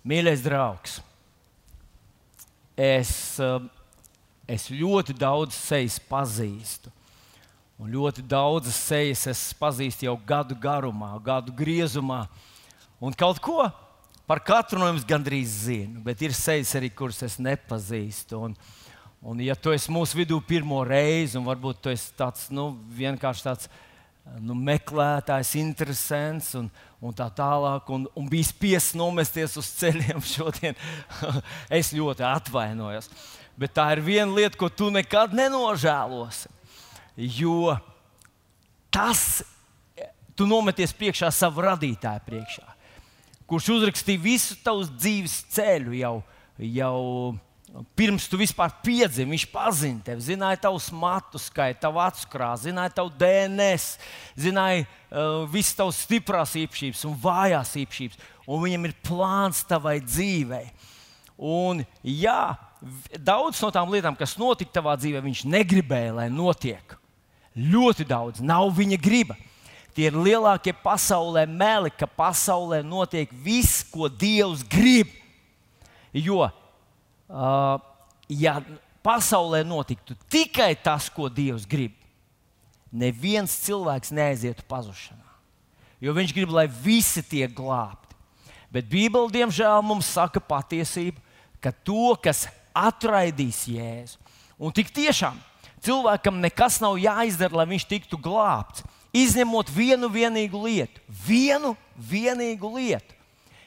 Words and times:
Mīļais 0.00 0.40
draugs, 0.40 1.00
es, 2.76 3.38
eh, 3.40 3.58
es 4.48 4.70
ļoti 4.72 5.12
daudz 5.12 5.54
sejas 5.54 5.98
pazīstu. 6.00 6.88
Un 7.80 7.88
ļoti 7.92 8.20
daudzas 8.28 8.76
sejas 8.76 9.26
es 9.26 9.42
pazīstu 9.56 10.04
jau 10.04 10.16
gadu 10.16 10.54
garumā, 10.54 11.14
gadu 11.24 11.52
griezumā. 11.52 12.26
Un 13.00 13.12
kaut 13.12 13.40
ko 13.40 13.70
par 14.28 14.40
katru 14.44 14.78
no 14.78 14.88
jums 14.90 15.04
gandrīz 15.04 15.64
zinu, 15.64 16.02
bet 16.04 16.20
ir 16.22 16.32
sejas 16.36 16.74
arī, 16.76 16.90
kuras 16.92 17.22
es 17.24 17.38
nepazīstu. 17.40 18.36
Un, 18.36 18.56
un 19.24 19.40
ja 19.40 19.56
tu 19.56 19.72
esi 19.72 19.92
mūsu 19.92 20.20
vidū 20.20 20.40
pirmo 20.44 20.82
reizi, 20.84 21.38
un 21.40 21.48
varbūt 21.48 21.80
tu 21.80 21.92
esi 21.92 22.12
tāds 22.16 22.50
nu, 22.52 22.70
vienkārši 22.96 23.46
tāds 23.48 23.70
nu, 24.40 24.54
meklētājs, 24.54 25.54
interesants 25.60 26.52
un, 26.58 26.68
un 27.02 27.14
tā 27.16 27.26
tālāk, 27.34 27.88
un, 27.94 28.06
un 28.16 28.28
bija 28.30 28.48
spiests 28.50 28.96
nomesties 28.98 29.56
uz 29.60 29.68
ceļiem 29.80 30.22
šodien, 30.34 30.78
es 31.80 31.92
ļoti 31.96 32.26
atvainojos. 32.26 33.10
Bet 33.60 33.74
tā 33.76 33.90
ir 33.96 34.04
viena 34.04 34.32
lieta, 34.32 34.56
ko 34.56 34.70
tu 34.72 34.88
nekad 34.92 35.34
nenožēlosi. 35.36 36.48
Jo 37.20 37.74
tas, 38.92 39.42
tu 40.38 40.46
nometies 40.48 40.94
priekšā 40.96 41.28
savu 41.34 41.66
radītāju 41.66 42.24
priekšā, 42.24 42.64
kurš 43.50 43.72
uzrakstīja 43.74 44.22
visu 44.22 44.56
tavu 44.64 44.86
dzīves 44.88 45.36
ceļu 45.52 45.96
jau. 45.98 46.16
jau 46.60 46.98
Pirms 47.94 48.24
tu 48.26 48.34
vispār 48.40 48.72
piedzimi, 48.82 49.36
viņš 49.36 49.44
pazina 49.52 50.02
tevi, 50.02 50.24
zināja 50.26 50.58
tavus 50.64 50.88
matu 50.90 51.38
skaitu, 51.38 51.78
tavu 51.84 52.00
acu 52.02 52.26
krāsu, 52.32 52.66
zināja 52.66 52.90
tavu 52.96 53.12
DNS, 53.14 53.92
zināja 54.34 54.82
uh, 54.82 55.44
visas 55.52 55.76
tavas 55.78 56.00
stiprās 56.02 56.56
īpašības 56.58 57.04
un 57.06 57.14
vājās 57.22 57.76
īpašības. 57.84 58.24
Un 58.50 58.64
viņam 58.64 58.88
ir 58.88 58.96
plāns 59.06 59.62
tavai 59.70 60.00
dzīvei. 60.02 60.64
Un, 61.38 61.84
jā, 62.02 62.56
daudz 63.14 63.62
no 63.62 63.70
tām 63.70 63.94
lietām, 63.94 64.18
kas 64.18 64.34
notika 64.40 64.80
tavā 64.80 64.96
dzīvē, 64.98 65.22
viņš 65.22 65.44
negribēja, 65.46 66.16
lai 66.18 66.26
notiek. 66.32 66.96
Ļoti 67.54 68.06
daudz, 68.10 68.42
nav 68.42 68.74
viņa 68.74 68.98
griba. 68.98 69.38
Tie 69.94 70.08
ir 70.10 70.18
lielākie 70.18 70.74
pasaulē 70.82 71.46
meli, 71.46 71.94
ka 71.94 72.06
pasaulē 72.06 72.82
notiek 72.86 73.30
viss, 73.44 73.84
ko 73.86 74.10
Dievs 74.10 74.66
grib. 74.66 75.10
Jo, 76.10 76.48
uh, 77.30 77.78
ja 78.28 78.58
pasaulē 79.02 79.62
notiktu 79.64 80.16
tikai 80.30 80.74
tas, 80.76 81.08
ko 81.12 81.30
Dievs 81.32 81.66
grib, 81.68 81.94
neviens 82.92 83.54
cilvēks 83.64 84.12
neaizietu 84.14 84.66
pazušanā. 84.68 85.26
Jo 86.00 86.14
viņš 86.16 86.32
grib, 86.34 86.52
lai 86.54 86.66
visi 86.66 87.22
tiek 87.22 87.52
glābti. 87.54 88.16
Bet 88.70 88.86
Bībele, 88.88 89.30
diemžēl, 89.34 89.82
mums 89.82 90.08
saka 90.14 90.40
patiesību, 90.40 91.18
ka 91.60 91.72
to, 91.74 92.14
kas 92.22 92.46
atraidīs 92.76 93.64
Jēzu, 93.68 94.20
un 94.60 94.72
tik 94.72 94.92
tiešām 94.94 95.36
cilvēkam 95.84 96.38
nekas 96.40 96.78
nav 96.82 96.98
jāizdara, 97.00 97.60
lai 97.60 97.68
viņš 97.74 97.86
tiktu 97.90 98.20
glābts. 98.20 98.84
Izņemot 99.10 99.72
vienu 99.74 100.06
vienīgu 100.12 100.60
lietu, 100.68 101.02
vienu 101.26 101.74
vienīgu 101.98 102.68
lietu. 102.76 103.16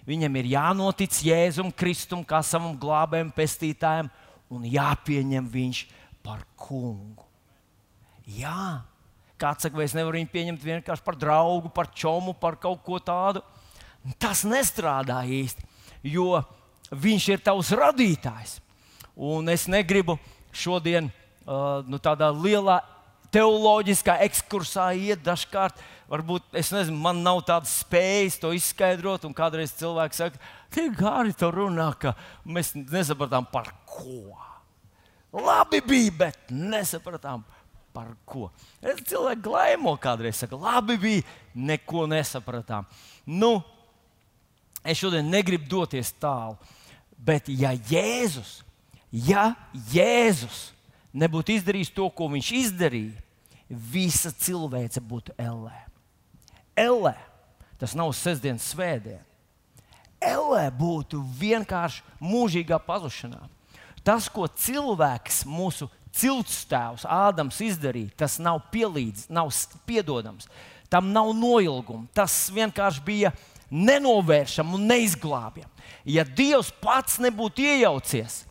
Viņam 0.08 0.36
ir 0.36 0.50
jānotic 0.52 1.16
Jēzum 1.24 1.70
Kristum 1.72 2.26
kā 2.28 2.42
savam 2.44 2.76
glābējam, 2.80 3.30
pestītājam, 3.36 4.10
un 4.52 4.66
jāpieņem 4.68 5.46
viņš 5.52 5.86
par 6.26 6.44
kungu. 6.60 7.24
Jā, 8.28 8.84
kāds 9.40 9.64
saka, 9.64 9.80
es 9.84 9.96
nevaru 9.96 10.20
viņu 10.20 10.32
pieņemt 10.32 10.66
vienkārši 10.68 11.06
par 11.06 11.18
draugu, 11.20 11.72
par 11.72 11.92
čomu, 11.96 12.36
par 12.36 12.60
kaut 12.60 12.84
ko 12.84 13.00
tādu. 13.00 13.44
Tas 14.20 14.44
nestrādā 14.48 15.22
īsti, 15.24 15.64
jo 16.12 16.42
viņš 16.92 17.30
ir 17.32 17.44
tavs 17.44 17.72
radītājs. 17.76 18.58
Un 19.16 19.48
es 19.52 19.70
negribu 19.72 20.18
šodien 20.52 21.08
uh, 21.08 21.84
nu, 21.88 22.00
tādā 22.02 22.28
lielā 22.34 22.82
teoloģiskā 23.34 24.20
ekskursā 24.28 24.92
iet 24.96 25.24
dažkārt. 25.26 25.82
Varbūt 26.12 26.54
es 26.60 26.70
nezinu, 26.74 27.00
man 27.02 27.24
nav 27.26 27.42
tādas 27.48 27.74
spējas 27.82 28.38
to 28.42 28.52
izskaidrot, 28.54 29.26
un 29.26 29.34
kādreiz 29.34 29.74
cilvēks 29.80 30.20
saka, 30.22 30.42
tik 30.74 30.94
gari 31.00 31.34
to 31.38 31.50
runā, 31.54 31.90
ka 31.98 32.14
mēs 32.46 32.74
nesapratām 32.78 33.48
par 33.50 33.72
ko. 33.90 34.38
Labi 35.34 35.82
bija, 35.82 36.14
bet 36.26 36.52
nesapratām 36.54 37.42
par 37.94 38.12
ko. 38.30 38.52
Es 38.82 39.02
cilvēku 39.10 39.48
glaimo 39.48 39.96
kādreiz 40.02 40.44
saka, 40.44 40.60
labi 40.60 41.00
bija, 41.02 41.26
neko 41.56 42.06
nesapratām. 42.12 42.86
Nu, 43.26 43.56
es 44.86 45.00
šodien 45.00 45.30
negribu 45.32 45.70
doties 45.72 46.14
tālu, 46.22 46.60
bet 47.18 47.50
ja 47.50 47.72
Jēzus, 47.90 48.60
ja 49.10 49.54
Jēzus 49.94 50.68
nebūtu 51.14 51.56
izdarījis 51.58 51.94
to, 51.96 52.10
ko 52.14 52.28
viņš 52.34 52.50
izdarīja, 52.60 53.23
visa 53.74 54.32
cilvēce 54.32 55.02
būtu 55.04 55.36
ellē. 55.38 55.76
Ellē 56.78 57.16
tas 57.82 57.96
nav 57.98 58.14
sestdienas 58.16 58.70
svētdiena. 58.72 59.24
Ellē 60.24 60.70
būtu 60.72 61.20
vienkārši 61.40 62.04
mūžīgā 62.24 62.78
pazušanā. 62.86 63.42
Tas, 64.08 64.30
ko 64.32 64.48
cilvēks, 64.48 65.44
mūsu 65.48 65.90
ciltstēvs, 66.16 67.04
Ādams 67.04 67.60
izdarīja, 67.64 68.14
tas 68.24 68.38
nav 68.40 68.62
pielīdzināms, 68.72 69.32
nav 69.34 69.52
piedodams. 69.88 70.48
Tam 70.92 71.12
nav 71.12 71.34
noilguma. 71.36 72.08
Tas 72.16 72.48
vienkārši 72.54 73.04
bija 73.04 73.34
nenovēršams 73.74 74.78
un 74.78 74.88
neizglābjams. 74.92 75.72
Ja 76.06 76.24
Dievs 76.28 76.70
pats 76.84 77.20
nebūtu 77.24 77.64
iejaucies, 77.64 78.44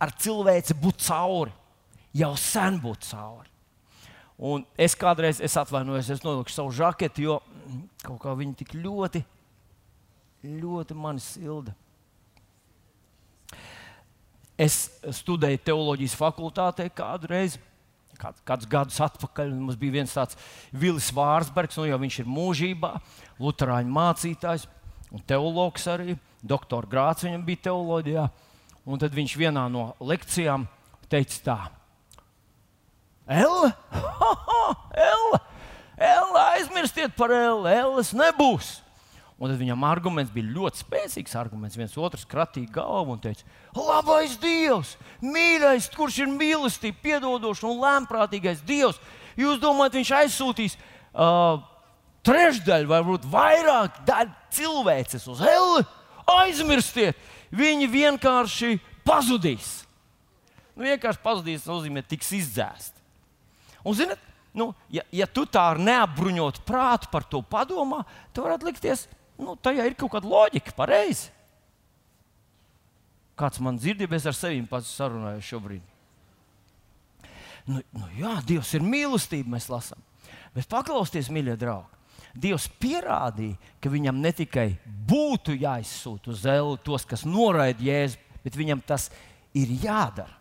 ar 0.00 0.12
cilvēci 0.16 0.76
būtu 0.78 1.08
cauri 1.08 1.52
jau 2.16 2.34
sen 2.38 2.78
būtu 2.82 3.10
cauri. 3.10 3.48
Un 4.38 4.62
es 4.78 4.94
kādreiz 4.94 5.40
es 5.42 5.56
atvainojos, 5.58 6.12
es 6.14 6.22
novilku 6.22 6.52
savu 6.54 6.70
žaketi, 6.70 7.26
jo 7.26 7.40
kaut 8.04 8.20
kā 8.22 8.34
viņi 8.38 8.54
tik 8.60 8.76
ļoti, 8.78 9.24
ļoti 10.46 10.94
mani 10.94 11.22
silda. 11.22 11.74
Es 14.58 14.88
studēju 15.02 15.58
teoloģijas 15.66 16.14
fakultātē 16.18 16.86
kādu 16.94 17.30
reizi, 17.30 17.58
kād, 18.18 18.38
kādus 18.46 18.70
gadus 18.70 19.00
atpakaļ. 19.02 19.50
Mums 19.54 19.78
bija 19.78 19.98
viens 20.00 20.14
tāds 20.14 20.38
Vilis 20.70 21.10
Vārsbergs, 21.14 21.78
nu 21.78 21.86
jau 21.90 21.98
viņš 22.02 22.20
ir 22.22 22.30
mūžībā, 22.30 22.92
Lutāņu 23.42 23.94
mācītājs 23.94 24.68
un 25.14 25.22
teologs 25.26 25.86
arī. 25.90 26.18
Doktora 26.38 26.86
Grāts 26.86 27.26
viņam 27.26 27.42
bija 27.46 27.64
teoloģijā. 27.68 28.28
Un 28.86 29.02
tad 29.02 29.14
viņš 29.14 29.34
vienā 29.38 29.66
no 29.70 29.90
lekcijām 29.98 30.66
teica 31.10 31.40
tā, 31.44 31.58
Elle? 33.28 33.72
Elle! 34.96 35.40
Elle! 35.98 36.42
Aizmirstiet 36.56 37.08
par 37.16 37.30
Elle! 37.30 37.66
Elles 37.68 38.14
nebūs! 38.16 38.78
Un 39.38 39.52
tad 39.52 39.60
viņam 39.60 39.84
arguments 39.86 40.32
bija 40.34 40.50
ļoti 40.50 40.80
spēcīgs. 40.82 41.36
Arguments 41.38 41.78
viens 41.78 41.92
otrs 41.94 42.26
kratīja 42.26 42.72
galvu 42.74 43.14
un 43.14 43.20
teica: 43.22 43.44
Labais 43.76 44.34
Dievs, 44.42 44.96
mīļais, 45.22 45.86
kurš 45.94 46.24
ir 46.24 46.32
mīlestība, 46.32 46.98
piedodošs 47.04 47.62
un 47.68 47.78
lēmprātīgais 47.78 48.64
Dievs. 48.66 48.98
Jūs 49.38 49.60
domājat, 49.62 50.00
viņš 50.00 50.12
aizsūtīs 50.24 50.74
uh, 50.74 51.60
trešdaļu, 52.26 52.90
varbūt 52.90 53.30
vairāk 53.30 54.02
cilvēces 54.56 55.30
uz 55.30 55.44
Eli? 55.46 55.86
Aizmirstiet! 56.28 57.26
Viņi 57.54 57.86
vienkārši 57.88 58.74
pazudīs. 59.06 59.84
Nu, 60.74 60.82
vienkārši 60.82 61.22
pazudīs 61.22 61.64
nozīmē, 61.70 62.02
tiks 62.02 62.34
izdzēsti. 62.42 62.97
Un, 63.84 63.96
zinat, 63.98 64.20
nu, 64.56 64.70
ja, 64.92 65.04
ja 65.14 65.28
tu 65.30 65.44
tā 65.46 65.68
ar 65.74 65.80
neapbruņotu 65.82 66.64
prātu 66.66 67.10
par 67.12 67.26
to 67.30 67.42
padomā, 67.46 68.02
tad 68.32 68.46
varētu 68.46 68.68
likties, 68.70 69.06
ka 69.08 69.44
nu, 69.44 69.54
tajā 69.60 69.86
ir 69.86 69.98
kaut 69.98 70.16
kāda 70.16 70.30
loģika, 70.30 70.74
pareizi. 70.76 71.30
Kāds 73.38 73.60
man 73.62 73.78
dzirdēja, 73.78 74.16
es 74.18 74.26
ar 74.26 74.34
sevi 74.34 74.64
pats 74.66 74.90
sarunāju 74.98 75.44
šobrīd. 75.46 75.94
Nu, 77.68 77.82
nu, 77.92 78.08
jā, 78.16 78.32
Dievs 78.48 78.72
ir 78.74 78.82
mīlestība, 78.82 79.52
mēs 79.54 79.68
lasām. 79.70 80.00
Bet 80.56 80.66
paklausieties, 80.72 81.28
mīļie 81.32 81.54
draugi. 81.60 81.98
Dievs 82.38 82.68
pierādīja, 82.80 83.56
ka 83.82 83.90
viņam 83.92 84.18
ne 84.22 84.32
tikai 84.36 84.68
būtu 85.08 85.56
jāizsūta 85.58 86.32
uz 86.32 86.42
zeli 86.44 86.78
tos, 86.84 87.04
kas 87.08 87.24
noraida 87.28 87.82
jēzu, 87.84 88.18
bet 88.44 88.56
viņam 88.58 88.82
tas 88.86 89.08
ir 89.56 89.70
jādara. 89.82 90.34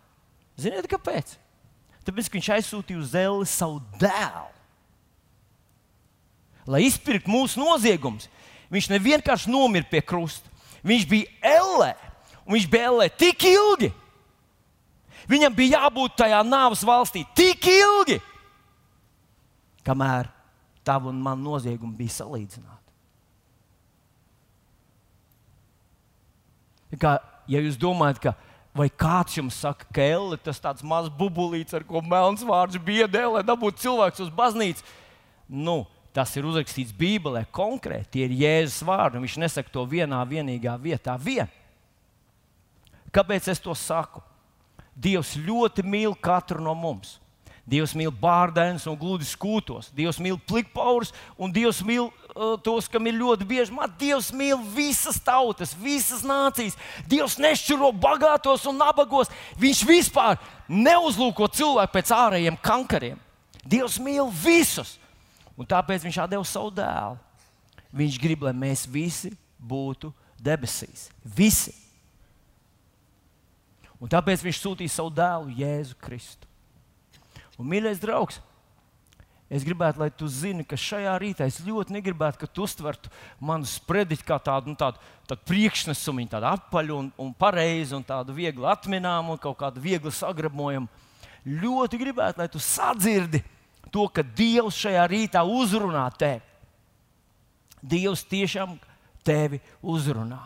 Ziniet, 0.58 0.88
kāpēc? 0.90 1.36
Tāpēc 2.08 2.30
viņš 2.32 2.48
aizsūtīja 2.56 3.02
uz 3.02 3.12
zeli 3.12 3.48
savu 3.52 3.82
dēlu. 4.00 4.48
Lai 6.68 6.86
izpirktu 6.88 7.32
mūsu 7.32 7.60
noziegumus, 7.60 8.30
viņš 8.72 8.90
nevienkārši 8.94 9.52
nomira 9.52 9.88
pie 9.88 10.02
krusta. 10.04 10.48
Viņš 10.88 11.04
bija 11.10 11.56
ellē, 11.58 11.94
un 12.46 12.56
viņš 12.56 12.68
bija 12.72 12.90
ellē 12.92 13.08
tik 13.12 13.44
ilgi. 13.50 13.92
Viņam 15.28 15.56
bija 15.56 15.82
jābūt 15.82 16.16
tajā 16.22 16.40
nāves 16.48 16.86
valstī 16.88 17.26
tik 17.36 17.68
ilgi, 17.68 18.22
kamēr 19.84 20.30
tavu 20.88 21.12
un 21.12 21.20
manu 21.24 21.52
noziegumu 21.52 21.96
bija 21.98 22.22
salīdzināti. 22.22 22.84
Kā, 26.96 27.18
ja 27.52 27.60
jūs 27.60 27.76
domājat, 27.80 28.22
ka 28.24 28.32
vai 28.78 28.88
kāds 28.94 29.38
jums 29.40 29.58
saka, 29.58 29.88
ka 29.94 30.06
elle 30.06 30.38
tas 30.40 30.62
tāds 30.62 30.86
mazs 30.86 31.12
bubulīts, 31.18 31.74
ar 31.74 31.86
ko 31.88 32.02
melns 32.06 32.46
vārds 32.46 32.78
biedē, 32.78 33.26
lai 33.34 33.44
dabūtu 33.46 33.82
cilvēks 33.84 34.22
uz 34.28 34.34
baznīcu, 34.34 34.86
nu, 35.50 35.82
tas 36.14 36.34
ir 36.38 36.48
uzrakstīts 36.50 36.96
Bībelē 36.98 37.44
konkrēti. 37.54 38.10
Tie 38.16 38.26
ir 38.26 38.36
Jēzus 38.40 38.86
vārdi, 38.88 39.22
viņš 39.22 39.38
nesaka 39.44 39.74
to 39.74 39.86
vienā 39.90 40.22
vienīgā 40.30 40.78
vietā. 40.82 41.18
Vien. 41.22 41.50
Kāpēc 43.14 43.50
es 43.52 43.62
to 43.64 43.74
saku? 43.78 44.22
Dievs 44.98 45.36
ļoti 45.38 45.86
mīl 45.86 46.16
katru 46.18 46.62
no 46.64 46.74
mums. 46.78 47.18
Dievs 47.68 47.92
mīl 48.00 48.14
bārdainus 48.16 48.86
un 48.88 48.96
gludi 48.96 49.26
skūtos. 49.28 49.90
Dievs 49.92 50.22
mīl 50.24 50.38
plikpaurus 50.48 51.12
un 51.36 51.52
Dievs 51.52 51.82
mīl 51.84 52.06
uh, 52.08 52.54
tos, 52.64 52.88
kam 52.88 53.10
ir 53.10 53.18
ļoti 53.20 53.48
bieži 53.50 53.76
mati. 53.76 53.98
Dievs 54.06 54.30
mīl 54.32 54.62
visas 54.72 55.20
tautas, 55.20 55.74
visas 55.76 56.24
nācijas. 56.24 56.78
Dievs 57.12 57.36
nešķiro 57.44 57.92
bagātos 57.92 58.64
un 58.72 58.80
nabagos. 58.80 59.28
Viņš 59.60 59.84
vispār 59.90 60.40
neuzlūko 60.72 61.50
cilvēku 61.52 61.98
pēc 61.98 62.16
ārējiem 62.16 62.62
kankariem. 62.64 63.20
Dievs 63.68 64.00
mīl 64.00 64.32
visus. 64.32 64.96
Un 65.60 65.68
tāpēc 65.68 66.08
viņš 66.08 66.24
atdeva 66.24 66.48
savu 66.48 66.72
dēlu. 66.72 67.20
Viņš 68.00 68.20
grib, 68.22 68.48
lai 68.48 68.56
mēs 68.56 68.86
visi 68.88 69.34
būtu 69.60 70.14
debesīs. 70.40 71.10
Visi. 71.20 71.76
Un 74.00 74.08
tāpēc 74.08 74.40
viņš 74.46 74.64
sūtīja 74.64 74.94
savu 74.94 75.12
dēlu, 75.20 75.52
Jēzu 75.58 76.00
Kristu. 76.00 76.47
Un, 77.58 77.66
mīļais 77.72 78.00
draugs, 78.02 78.38
es 79.50 79.66
gribētu, 79.66 80.02
lai 80.04 80.10
tu 80.14 80.28
zini, 80.30 80.66
ka 80.68 80.78
šajā 80.78 81.16
rītā 81.22 81.48
es 81.50 81.60
ļoti 81.66 81.96
negribētu, 81.96 82.44
ka 82.44 82.50
tu 82.52 82.68
uztvertu 82.68 83.10
manu 83.42 83.66
sprediķu 83.70 84.28
kā 84.28 84.38
tādu, 84.44 84.74
nu, 84.74 84.78
tādu, 84.78 85.02
tādu 85.30 85.48
priekšnesumu, 85.50 86.28
tādu 86.30 86.52
apaļu 86.52 87.00
un, 87.02 87.10
un 87.18 87.32
pareizu 87.34 87.98
un 87.98 88.06
tādu 88.06 88.36
viegli 88.38 88.68
atminamu 88.70 89.34
un 89.34 89.42
kaut 89.42 89.58
kādu 89.64 89.82
viegli 89.82 90.14
sagrabojumu. 90.14 90.90
Ļoti 91.48 92.02
gribētu, 92.02 92.44
lai 92.44 92.50
tu 92.52 92.62
sadzirdi 92.62 93.42
to, 93.90 94.06
ka 94.12 94.22
Dievs 94.22 94.78
šajā 94.78 95.08
rītā 95.10 95.42
uzrunā 95.48 96.06
tevi. 96.20 96.44
Dievs 97.82 98.26
tiešām 98.28 98.76
tevi 99.26 99.62
uzrunā. 99.82 100.44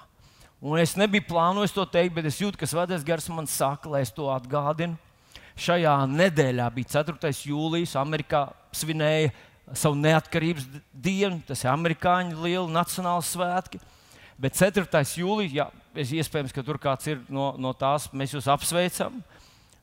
Un 0.62 0.78
es 0.78 0.94
nebiju 0.94 1.26
plānojis 1.26 1.74
to 1.74 1.84
teikt, 1.90 2.14
bet 2.14 2.28
es 2.30 2.38
jūtu, 2.38 2.60
ka 2.60 2.70
Svētais 2.70 3.04
gars 3.04 3.26
man 3.34 3.50
saka, 3.50 3.90
lai 3.90 4.04
es 4.06 4.14
to 4.14 4.30
atgādinu 4.30 5.00
šajā 5.62 5.94
nedēļā 6.10 6.68
bija 6.74 7.02
4. 7.04 7.32
jūlijas, 7.52 7.96
Amerikā 8.00 8.48
svinēja 8.76 9.32
savu 9.78 9.96
neatkarības 10.02 10.66
dienu. 10.92 11.42
Tas 11.48 11.64
ir 11.64 11.70
amerikāņu 11.72 12.42
liela 12.42 12.70
nacionāla 12.72 13.24
svētki. 13.26 13.80
Bet 14.42 14.58
4. 14.58 15.04
jūlijā, 15.22 15.68
jā, 15.70 16.06
iespējams, 16.18 16.54
ka 16.56 16.64
tur 16.66 16.78
kāds 16.82 17.06
ir 17.12 17.18
no, 17.30 17.54
no 17.62 17.74
tās, 17.78 18.10
mēs 18.14 18.34
jūs 18.34 18.48
apsveicam. 18.50 19.22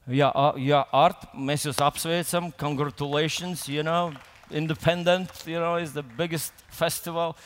Jā, 0.08 0.32
jā 0.58 0.80
Art, 0.96 1.28
mēs 1.36 1.66
jūs 1.69 1.78
apsveicam. 1.84 2.50
Congratulations, 2.58 3.69
you 3.69 3.82
know, 3.86 4.12
Independent, 4.50 5.30
you 5.46 5.60
know, 5.60 5.76
is 5.76 5.92
the 5.92 6.02
biggest 6.02 6.52
festival. 6.72 7.36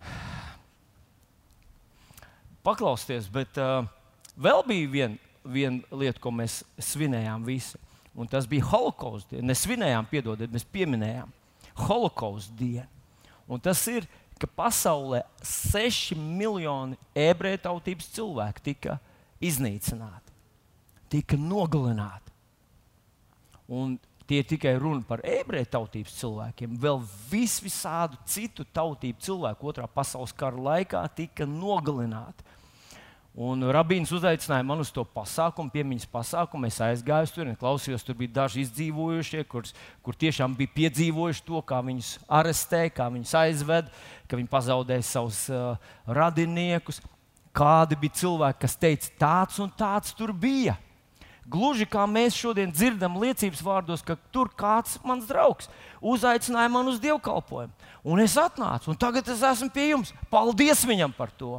Paklausieties, 2.64 3.28
bet 3.30 3.58
uh, 3.60 3.84
Vēl 4.40 4.64
bija 4.66 4.90
viena 4.90 5.30
vien 5.44 5.80
lieta, 5.90 6.20
ko 6.20 6.32
mēs 6.34 6.60
svinējām 6.80 7.44
visi. 7.46 7.78
Un 8.16 8.28
tas 8.28 8.48
bija 8.50 8.66
holokausta 8.66 9.36
diena. 9.36 9.50
Nesvinējām, 9.52 10.08
piedodiet, 10.10 10.50
mēs 10.52 10.66
pieminējām 10.72 11.30
holokausta 11.86 12.56
dienu. 12.58 12.88
Un 13.50 13.62
tas 13.62 13.80
ir, 13.90 14.06
ka 14.40 14.48
pasaulē 14.56 15.22
6 15.44 16.16
miljoni 16.16 16.98
ebreju 17.16 17.60
tautības 17.66 18.08
cilvēku 18.14 18.64
tika 18.64 18.98
iznīcināti, 19.42 20.32
tika 21.12 21.38
nogalināti. 21.40 22.32
Un 23.70 23.98
tie 24.30 24.42
tikai 24.46 24.76
runa 24.78 25.02
par 25.06 25.22
ebreju 25.26 25.68
tautības 25.70 26.14
cilvēkiem. 26.20 26.76
Vēl 26.80 27.00
vis 27.30 27.58
visādu 27.62 28.18
citu 28.30 28.64
tautību 28.74 29.22
cilvēku 29.26 29.70
otrā 29.72 29.88
pasaules 29.90 30.34
kara 30.34 30.58
laikā 30.70 31.02
tika 31.18 31.46
nogalināti. 31.46 32.46
Un 33.40 33.62
rabīns 33.72 34.10
uzaicināja 34.12 34.64
man 34.68 34.82
uz 34.82 34.90
to 34.92 35.00
pasākumu, 35.16 35.72
piemiņas 35.72 36.10
pasākumu. 36.12 36.68
Es 36.68 36.76
aizgāju 36.84 37.30
tur 37.32 37.48
un 37.48 37.56
klausījos, 37.56 38.02
tur 38.04 38.18
bija 38.18 38.34
daži 38.42 38.66
izdzīvojušie, 38.66 39.46
kur, 39.48 39.64
kur 40.04 40.18
tiešām 40.20 40.52
bija 40.58 40.74
piedzīvojuši 40.74 41.46
to, 41.46 41.62
kā 41.64 41.78
viņus 41.86 42.10
arestēja, 42.40 42.92
kā 42.98 43.06
viņus 43.14 43.32
aizved, 43.40 43.88
ka 44.28 44.36
viņi 44.36 44.52
pazaudēja 44.52 45.06
savus 45.08 45.40
uh, 45.48 45.80
radiniekus. 46.04 47.00
Kādi 47.56 47.96
bija 48.02 48.18
cilvēki, 48.20 48.60
kas 48.66 48.76
teica, 48.84 49.10
tāds 49.24 49.56
un 49.64 49.72
tāds 49.72 50.12
tur 50.14 50.34
bija. 50.36 50.76
Gluži 51.50 51.88
kā 51.88 52.04
mēs 52.06 52.36
šodien 52.36 52.68
dzirdam 52.70 53.16
liecības 53.24 53.64
vārdos, 53.64 54.04
ka 54.04 54.20
tur 54.30 54.52
kāds 54.52 55.00
mans 55.02 55.24
draugs 55.26 55.72
uzaicināja 56.04 56.68
man 56.76 56.92
uz 56.92 57.00
dievkalpojumu. 57.00 57.72
Un 58.04 58.20
es 58.20 58.36
atnācu, 58.38 58.92
un 58.92 59.00
tagad 59.00 59.32
es 59.32 59.40
esmu 59.48 59.72
pie 59.72 59.94
jums. 59.94 60.12
Paldies 60.28 60.84
viņam 60.84 61.16
par 61.16 61.32
to! 61.40 61.56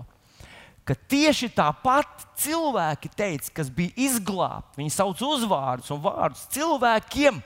Ka 0.87 0.95
tieši 0.95 1.51
tāpat 1.53 2.25
cilvēki 2.41 3.11
teica, 3.13 3.51
kas 3.61 3.69
bija 3.73 3.93
izglābti. 4.07 4.81
Viņi 4.81 4.93
sauc 4.95 5.21
uzvārdus 5.25 5.91
un 5.93 6.01
vārdus 6.03 6.47
cilvēkiem, 6.55 7.39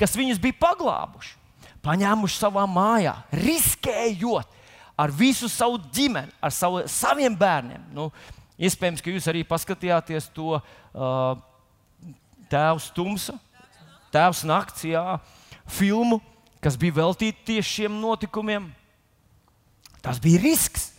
kas 0.00 0.16
viņus 0.18 0.42
bija 0.42 0.58
paglābuši, 0.64 1.36
paņēmuši 1.84 2.40
savā 2.40 2.66
mājā, 2.70 3.14
riskējot 3.38 4.60
ar 4.98 5.14
visu 5.14 5.48
savu 5.50 5.80
ģimeni, 5.94 6.32
ar 6.42 6.54
savu, 6.54 6.84
saviem 6.90 7.34
bērniem. 7.38 7.82
Nu, 7.94 8.10
iespējams, 8.58 9.02
ka 9.02 9.14
jūs 9.14 9.26
arī 9.30 9.42
paskatījāties 9.46 10.30
to 10.34 10.58
uh, 10.58 11.34
Tēvs 12.50 12.90
Tumsa, 12.94 13.36
Tēvs 14.14 14.44
Nakts, 14.46 14.86
jā, 14.86 15.18
filmu, 15.66 16.20
kas 16.62 16.78
bija 16.80 17.00
veltīta 17.00 17.50
tieši 17.50 17.80
šiem 17.80 17.98
notikumiem. 18.02 18.68
Tas 20.04 20.20
bija 20.22 20.42
risks. 20.42 20.92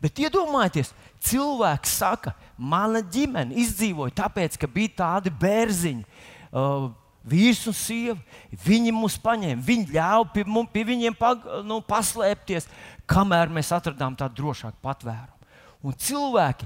Bet 0.00 0.18
iedomājieties, 0.20 0.92
cilvēks 1.24 1.98
saka, 2.00 2.34
mana 2.56 3.02
ģimene 3.02 3.56
izdzīvoja 3.60 4.16
tāpēc, 4.22 4.56
ka 4.60 4.70
bija 4.70 4.96
tādi 5.02 5.32
bērziņi. 5.42 6.06
Uh, 6.50 6.90
Vīrs 7.20 7.66
un 7.68 7.74
sieva, 7.76 8.16
viņi 8.64 8.94
mūs 8.96 9.18
paņēma, 9.20 9.60
viņi 9.60 9.92
ļāva 9.92 10.24
pie, 10.32 10.44
mums, 10.48 10.70
pie 10.72 10.86
viņiem 10.88 11.16
pag, 11.18 11.42
nu, 11.68 11.82
paslēpties, 11.84 12.64
kamēr 13.04 13.52
mēs 13.52 13.74
atradām 13.76 14.16
tādu 14.16 14.38
drošāku 14.38 14.80
patvērumu. 14.80 15.50
Un 15.84 15.96
cilvēki 16.00 16.64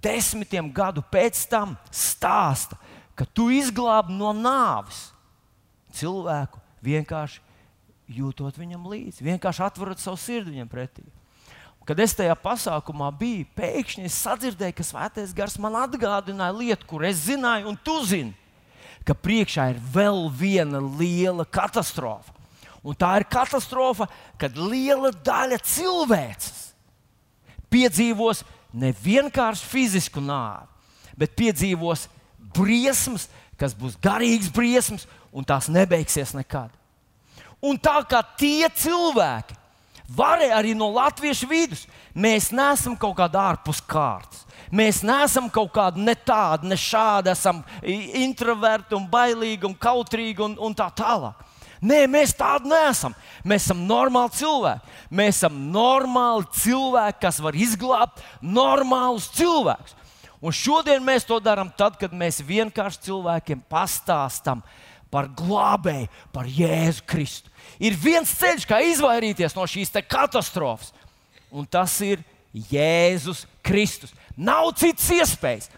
desmitiem 0.00 0.70
gadu 0.72 1.04
pēc 1.12 1.42
tam 1.52 1.76
stāsta, 1.92 2.78
ka 3.12 3.28
tu 3.28 3.50
izglābi 3.52 4.16
no 4.16 4.32
nāves 4.32 5.10
cilvēku 6.00 6.62
vienkārši 6.84 7.44
jūtot 8.10 8.56
viņam 8.56 8.88
līdzi, 8.88 9.24
vienkārši 9.26 9.66
atverot 9.68 10.00
savu 10.00 10.16
sirdi 10.20 10.56
viņam 10.56 10.70
pretī. 10.72 11.04
Kad 11.90 11.98
es 11.98 12.12
tajā 12.14 12.36
pasākumā 12.38 13.08
biju, 13.18 13.48
pēkšņi 13.58 14.04
es 14.06 14.14
sadzirdēju, 14.22 14.76
ka 14.78 14.84
Svētais 14.86 15.32
Gars 15.34 15.56
man 15.58 15.74
atgādināja 15.74 16.54
lietu, 16.54 16.86
kur 16.86 17.02
es 17.02 17.24
zināju, 17.24 17.72
un 17.72 17.78
tu 17.82 17.96
zini, 18.06 18.30
ka 19.02 19.16
priekšā 19.18 19.64
ir 19.72 19.80
vēl 19.90 20.28
viena 20.30 20.78
liela 20.78 21.42
katastrofa. 21.42 22.30
Un 22.86 22.94
tā 22.94 23.10
ir 23.18 23.26
katastrofa, 23.26 24.06
kad 24.38 24.54
liela 24.54 25.10
daļa 25.10 25.58
cilvēces 25.66 26.60
piedzīvos 27.74 28.44
ne 28.70 28.94
vienkārši 28.94 29.66
fizisku 29.74 30.22
nāvi, 30.22 30.70
bet 31.18 31.34
piedzīvos 31.42 32.06
briesmas, 32.54 33.26
kas 33.58 33.74
būs 33.74 33.98
garīgas 33.98 34.54
briesmas, 34.54 35.10
un 35.34 35.42
tās 35.42 35.66
nebeigsies 35.66 36.38
nekad. 36.38 36.70
Un 37.58 37.82
tā 37.82 37.98
kā 38.06 38.22
tie 38.38 38.70
cilvēki, 38.78 39.58
Varēja 40.16 40.56
arī 40.58 40.72
no 40.74 40.88
latviešu 40.90 41.46
vidus. 41.50 41.84
Mēs 42.14 42.50
neesam 42.50 42.96
kaut 42.98 43.14
kādā 43.20 43.44
ārpus 43.52 43.78
kārtas. 43.86 44.42
Mēs 44.74 45.04
neesam 45.06 45.46
kaut 45.50 45.70
kādi 45.74 46.02
ne 46.02 46.14
tādi, 46.14 46.66
ne 46.70 46.78
šādi. 46.78 47.30
Esam 47.30 47.62
introverti, 47.82 48.96
un 48.98 49.06
bailīgi 49.10 49.68
un 49.68 49.76
kautrīgi 49.78 50.42
un, 50.46 50.56
un 50.58 50.74
tā 50.74 50.88
tālāk. 50.98 51.46
Nē, 51.80 52.02
mēs 52.12 52.34
tādi 52.36 52.68
neesam. 52.68 53.14
Mēs 53.46 53.64
esam 53.64 53.86
normāli 53.88 54.34
cilvēki. 54.36 54.98
Mēs 55.16 55.38
esam 55.38 55.56
normāli 55.72 56.44
cilvēki, 56.58 57.22
kas 57.22 57.40
var 57.40 57.56
izglābt 57.56 58.20
normālus 58.42 59.30
cilvēkus. 59.38 59.96
Un 60.40 60.56
šodien 60.56 61.04
mēs 61.04 61.26
to 61.28 61.36
darām 61.40 61.70
tad, 61.76 61.98
kad 62.00 62.12
mēs 62.16 62.40
vienkārši 62.44 63.06
cilvēkiem 63.08 63.62
pastāstām 63.68 64.62
par 65.10 65.28
glābēju, 65.36 66.08
par 66.32 66.46
Jēzu 66.46 67.06
Kristu 67.10 67.50
ir 67.80 67.96
viens 67.96 68.30
ceļš, 68.38 68.66
kā 68.68 68.80
izvairīties 68.84 69.56
no 69.56 69.64
šīs 69.68 69.92
katastrofas, 70.08 70.92
un 71.50 71.66
tas 71.66 71.96
ir 72.04 72.22
Jēzus 72.52 73.46
Kristus. 73.64 74.12
Nav 74.36 74.72
citas 74.78 75.08
iespējas. 75.14 75.70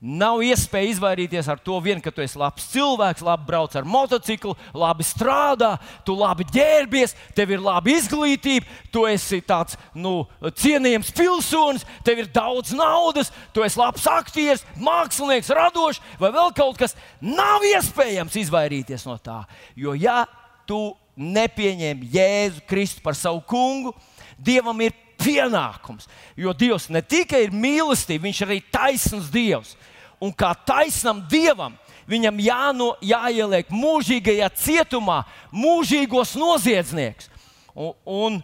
Nav 0.00 0.38
iespēja 0.40 0.94
izvairīties 0.94 1.48
ar 1.52 1.58
to 1.60 1.74
vien, 1.84 1.98
ka 2.00 2.08
tu 2.08 2.22
esi 2.24 2.38
labs 2.40 2.70
cilvēks, 2.72 3.20
labi 3.20 3.44
brauc 3.44 3.74
ar 3.76 3.84
motociklu, 3.84 4.54
labi 4.72 5.04
strādā, 5.04 5.74
tu 6.08 6.14
labi 6.16 6.46
ģērbies, 6.48 7.12
tev 7.36 7.52
ir 7.52 7.60
laba 7.60 7.92
izglītība, 7.92 8.64
tu 8.88 9.04
esi 9.04 9.42
tāds 9.44 9.76
nu, 9.92 10.22
cienījams 10.40 11.12
pilsonis, 11.12 11.84
tev 12.06 12.22
ir 12.22 12.30
daudz 12.32 12.72
naudas, 12.72 13.28
tu 13.52 13.60
esi 13.66 13.76
labs 13.76 14.08
aktieris, 14.08 14.64
mākslinieks, 14.80 15.52
radošs 15.60 16.00
vai 16.22 16.32
vēl 16.32 16.56
kaut 16.56 16.80
kas. 16.80 16.96
Nav 17.20 17.68
iespējams 17.68 18.40
izvairīties 18.40 19.04
no 19.04 19.18
tā. 19.20 19.42
Jo 19.76 19.92
ja 19.92 20.22
tu 20.64 20.94
nepieņem 21.20 22.08
Jēzu 22.08 22.64
Kristu 22.64 23.04
par 23.04 23.20
savu 23.20 23.44
kungu, 23.44 23.92
Dievam 24.40 24.80
ir 24.80 24.96
pienākums. 25.20 26.08
Jo 26.40 26.56
Dievs 26.56 26.88
ne 26.88 27.04
tikai 27.04 27.44
ir 27.44 27.52
mīlestība, 27.52 28.24
Viņš 28.24 28.40
ir 28.40 28.48
arī 28.48 28.60
taisns 28.72 29.28
Dievs 29.28 29.76
un 30.20 30.32
kā 30.36 30.52
taisnam 30.66 31.22
dievam 31.30 31.76
viņam 32.10 32.40
jāno, 32.42 32.92
jāieliek 33.04 33.70
mūžīgajā 33.72 34.48
cietumā, 34.58 35.22
mūžīgos 35.54 36.34
noziedznieks. 36.38 37.30
Un, 37.74 37.94
un, 38.04 38.40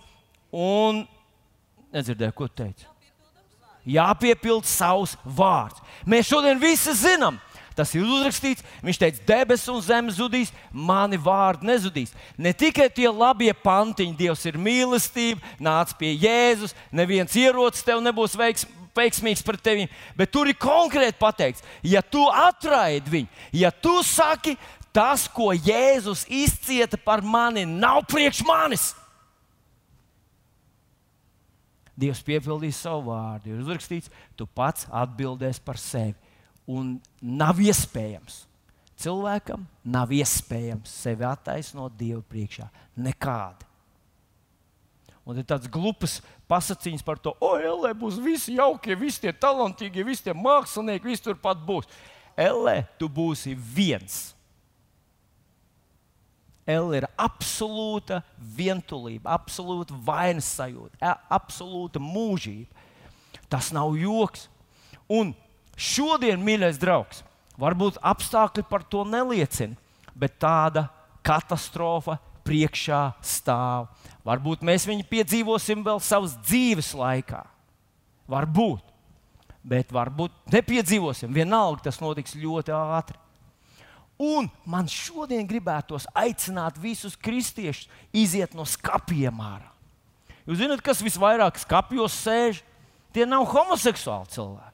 un 0.54 1.02
nedzirdēju, 1.94 2.36
ko 2.36 2.46
teicu. 2.48 2.86
Jāpiepild 3.86 4.66
savs 4.66 5.14
vārds. 5.22 5.82
Mēs 6.06 6.30
šodien 6.30 6.58
visi 6.62 6.94
zinām, 6.98 7.38
Tas 7.76 7.92
ir 7.92 8.06
uzrakstīts. 8.08 8.64
Viņš 8.80 8.98
teica, 9.02 9.22
debesis 9.28 9.68
un 9.68 9.82
zeme 9.84 10.12
zudīs, 10.16 10.48
mani 10.72 11.18
vārdi 11.20 11.68
nezudīs. 11.68 12.14
Ne 12.40 12.54
tikai 12.56 12.88
tie 12.88 13.10
labie 13.12 13.52
pantiņi, 13.52 14.16
Dievs 14.16 14.46
ir 14.48 14.56
mīlestība, 14.56 15.44
nāc 15.60 15.92
pie 16.00 16.14
Jēzus, 16.16 16.72
neviens 16.88 17.36
ierocis 17.36 17.84
tev 17.84 18.00
nebūs 18.00 18.38
veiks, 18.40 18.64
veiksmīgs 18.96 19.44
pret 19.46 19.62
tevi. 19.62 19.86
Bet 20.16 20.32
tur 20.34 20.50
ir 20.50 20.58
konkrēti 20.60 21.18
pateikts, 21.20 21.64
ja 21.86 22.02
tu 22.02 22.24
atraidi 22.32 23.12
viņu, 23.12 23.42
ja 23.60 23.70
tu 23.70 23.98
saki, 24.06 24.56
tas, 24.96 25.26
ko 25.28 25.52
Jēzus 25.52 26.24
izcieta 26.32 26.96
par 26.96 27.20
mani, 27.22 27.66
nav 27.68 28.06
priekš 28.08 28.42
manis. 28.48 28.90
Dievs 31.96 32.20
piepildīs 32.24 32.76
savu 32.76 33.10
vārdu. 33.10 33.52
Ir 33.52 33.62
uzrakstīts, 33.62 34.10
tu 34.36 34.44
pats 34.44 34.84
atbildēsi 34.92 35.62
par 35.64 35.80
sevi. 35.80 36.16
Un 36.68 36.96
nav 37.20 37.60
iespējams. 37.62 38.42
Cilvēkam 39.00 39.64
nav 39.92 40.12
iespējams 40.16 40.92
sevi 41.04 41.24
attaisnot 41.28 41.96
Dievu 41.96 42.22
priekšā. 42.28 42.68
Nekādi. 43.00 43.68
Un 45.26 45.40
ir 45.40 45.46
tāds 45.48 45.66
glups 45.66 46.20
pasakiņš 46.46 47.02
par 47.02 47.18
to, 47.18 47.32
o, 47.42 47.56
Elē, 47.58 47.90
būs 47.98 48.20
visi 48.22 48.54
jaukie, 48.60 48.94
visi 48.94 49.24
tie 49.24 49.32
talantīgie, 49.34 50.04
visi 50.06 50.28
tie 50.28 50.34
mākslinieki, 50.36 51.10
visi 51.10 51.26
turpat 51.26 51.58
būs. 51.66 51.88
Elē, 52.38 52.84
tu 53.00 53.08
būsi 53.10 53.56
viens. 53.56 54.36
Elle 56.66 56.98
ir 56.98 57.06
absolūta 57.14 58.20
vientulība, 58.38 59.30
absolūta 59.36 59.94
vainas 60.06 60.48
sajūta, 60.56 61.12
absolūta 61.30 62.02
mūžība. 62.02 62.66
Tas 63.46 63.70
nav 63.74 63.94
joks. 63.94 64.48
Un 65.06 65.30
šodien, 65.78 66.42
mīļais 66.42 66.80
draugs, 66.82 67.22
varbūt 67.54 68.00
apstākļi 68.02 68.66
par 68.66 68.82
to 68.82 69.04
neliecina, 69.06 69.78
bet 70.18 70.40
tāda 70.42 70.88
katastrofa 71.26 72.18
priekšā 72.46 73.02
stāv. 73.24 73.90
Varbūt 74.26 74.64
mēs 74.66 74.86
viņu 74.88 75.06
piedzīvosim 75.10 75.84
vēl 75.86 76.00
savas 76.02 76.36
dzīves 76.46 76.92
laikā. 76.96 77.44
Varbūt. 78.30 78.82
Bet 79.66 79.90
varbūt 79.94 80.34
nepiedzīvosim. 80.54 81.32
Vienalga 81.34 81.88
tas 81.88 81.98
notiks 82.02 82.36
ļoti 82.38 82.74
ātri. 82.74 83.18
Un 84.22 84.48
man 84.64 84.86
šodien 84.88 85.44
gribētos 85.48 86.06
aicināt 86.16 86.78
visus 86.80 87.18
kristiešus 87.20 87.90
iziet 88.16 88.54
no 88.56 88.64
skapiem 88.64 89.42
ārā. 89.44 89.68
Jūs 90.46 90.62
zināt, 90.62 90.80
kas 90.86 91.02
visvairāk 91.02 91.58
skapjos 91.58 92.14
sēž? 92.22 92.62
Tie 93.12 93.26
nav 93.28 93.44
homoseksuāli 93.50 94.30
cilvēki. 94.32 94.65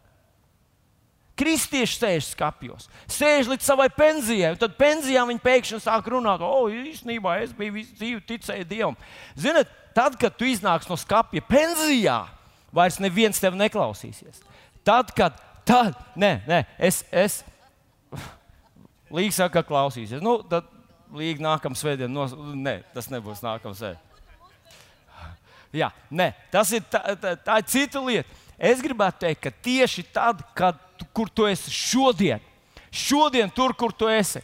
Kristieši 1.38 1.96
sēž 1.96 2.26
skapjos, 2.34 2.90
sēž 3.08 3.48
līdz 3.48 3.64
savai 3.64 3.88
pensijai, 3.94 4.50
un 4.52 4.58
tad 4.60 4.74
pensijā 4.76 5.22
viņi 5.28 5.40
pēkšņi 5.40 5.78
sāk 5.80 6.10
runāt, 6.12 6.44
o, 6.44 6.66
īstenībā 6.68 7.38
es 7.40 7.54
biju 7.56 7.78
visu 7.78 7.96
dzīvi 7.96 8.20
ticēju 8.28 8.66
Dievam. 8.68 8.98
Ziniet, 9.40 9.70
tad, 9.96 10.18
kad 10.20 10.36
tu 10.36 10.44
iznāks 10.48 10.90
no 10.90 10.98
skapja 11.00 11.40
pensijā, 11.48 12.18
vairs 12.74 13.00
neviens 13.00 13.40
tevi 13.40 13.56
neklausīsies. 13.62 14.44
Tad, 14.84 15.14
kad, 15.16 15.40
tad, 15.68 15.96
nē, 16.20 16.34
nē, 16.48 16.60
es, 16.76 17.00
es, 17.08 17.40
Līga 19.16 19.36
saka, 19.36 19.60
ka 19.60 19.68
klausīsies. 19.68 20.22
Nu, 20.24 20.38
tad 20.48 20.68
Līga 21.12 21.44
nākamā 21.44 21.76
svētdiena, 21.76 22.12
nos... 22.12 22.36
nē, 22.36 22.78
tas 22.94 23.08
nebūs 23.12 23.42
nākamā 23.44 23.76
svētdiena. 23.76 24.08
Jā, 25.82 25.90
nē, 26.12 26.30
tas 26.52 26.72
ir 26.76 26.84
tā, 26.92 27.02
tā, 27.20 27.34
tā 27.40 27.58
ir 27.60 27.68
cita 27.72 28.00
lieta. 28.04 28.41
Es 28.58 28.82
gribētu 28.84 29.24
teikt, 29.26 29.42
ka 29.42 29.52
tieši 29.64 30.04
tad, 30.14 30.42
kad 30.58 30.78
kur 31.14 31.30
tu 31.30 31.46
esi 31.48 31.72
šodien, 31.72 32.42
šodien 32.92 33.50
tur, 33.50 33.74
kur 33.74 33.92
tu 33.92 34.10
esi. 34.10 34.42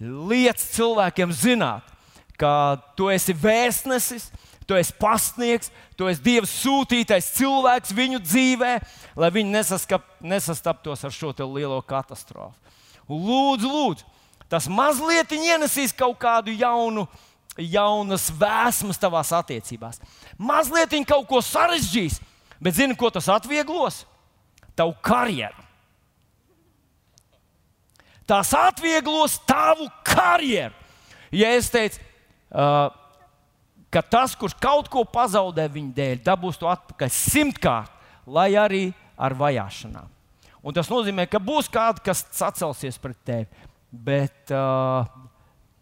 Liec 0.00 0.60
cilvēkiem 0.72 1.32
zināt, 1.34 1.84
ka 2.40 2.80
tu 2.96 3.10
esi 3.12 3.34
vēstnesis, 3.36 4.30
tu 4.64 4.76
esi 4.78 4.94
pastnieks, 4.96 5.72
tu 5.98 6.06
esi 6.08 6.22
Dieva 6.24 6.48
sūtītais 6.48 7.32
cilvēks 7.36 7.92
viņu 7.96 8.20
dzīvē, 8.22 8.72
lai 9.18 9.30
viņi 9.34 9.52
nesaskap, 9.56 10.06
nesastaptos 10.22 11.04
ar 11.04 11.12
šo 11.12 11.34
lielo 11.50 11.80
katastrofu. 11.82 12.54
Lūdzu, 13.10 13.66
lūdzu, 13.66 14.06
tas 14.48 14.68
mazliet 14.70 15.32
ienesīs 15.34 15.92
kaut 15.92 16.16
kādu 16.22 16.54
jaunu, 16.54 17.08
jaunas 17.58 18.28
vēsmas 18.30 19.00
tavās 19.02 19.32
attiecībās. 19.34 19.98
Mazliet 20.38 20.94
kaut 21.08 21.26
ko 21.28 21.42
sarežģīs, 21.42 22.20
bet 22.60 22.76
zini, 22.76 22.96
ko 22.98 23.10
tas 23.12 23.28
atvieglos? 23.32 24.04
Tavu 24.76 24.94
karjeru 25.04 25.70
tās 28.30 28.52
atvieglos 28.54 29.38
tavu 29.48 29.88
karjeru. 30.06 30.74
Ja 31.34 31.50
es 31.56 31.70
teicu, 31.70 32.00
uh, 32.50 32.90
ka 33.90 34.02
tas, 34.02 34.36
kurš 34.38 34.56
kaut 34.62 34.90
ko 34.90 35.04
pazaudē 35.06 35.66
viņa 35.70 35.94
dēļ, 35.96 36.22
dabūs 36.26 36.58
to 36.60 36.70
atpakaļ 36.70 37.12
simtkārt, 37.14 37.92
lai 38.30 38.52
arī 38.58 38.84
ar 39.20 39.34
vajāšanām. 39.38 40.10
Un 40.60 40.76
tas 40.76 40.90
nozīmē, 40.92 41.24
ka 41.30 41.40
būs 41.42 41.70
kāds, 41.72 42.02
kas 42.04 42.24
sacelsies 42.36 42.98
pret 43.00 43.18
tevi. 43.26 43.66
Bet 43.90 44.52
uh, 44.54 45.06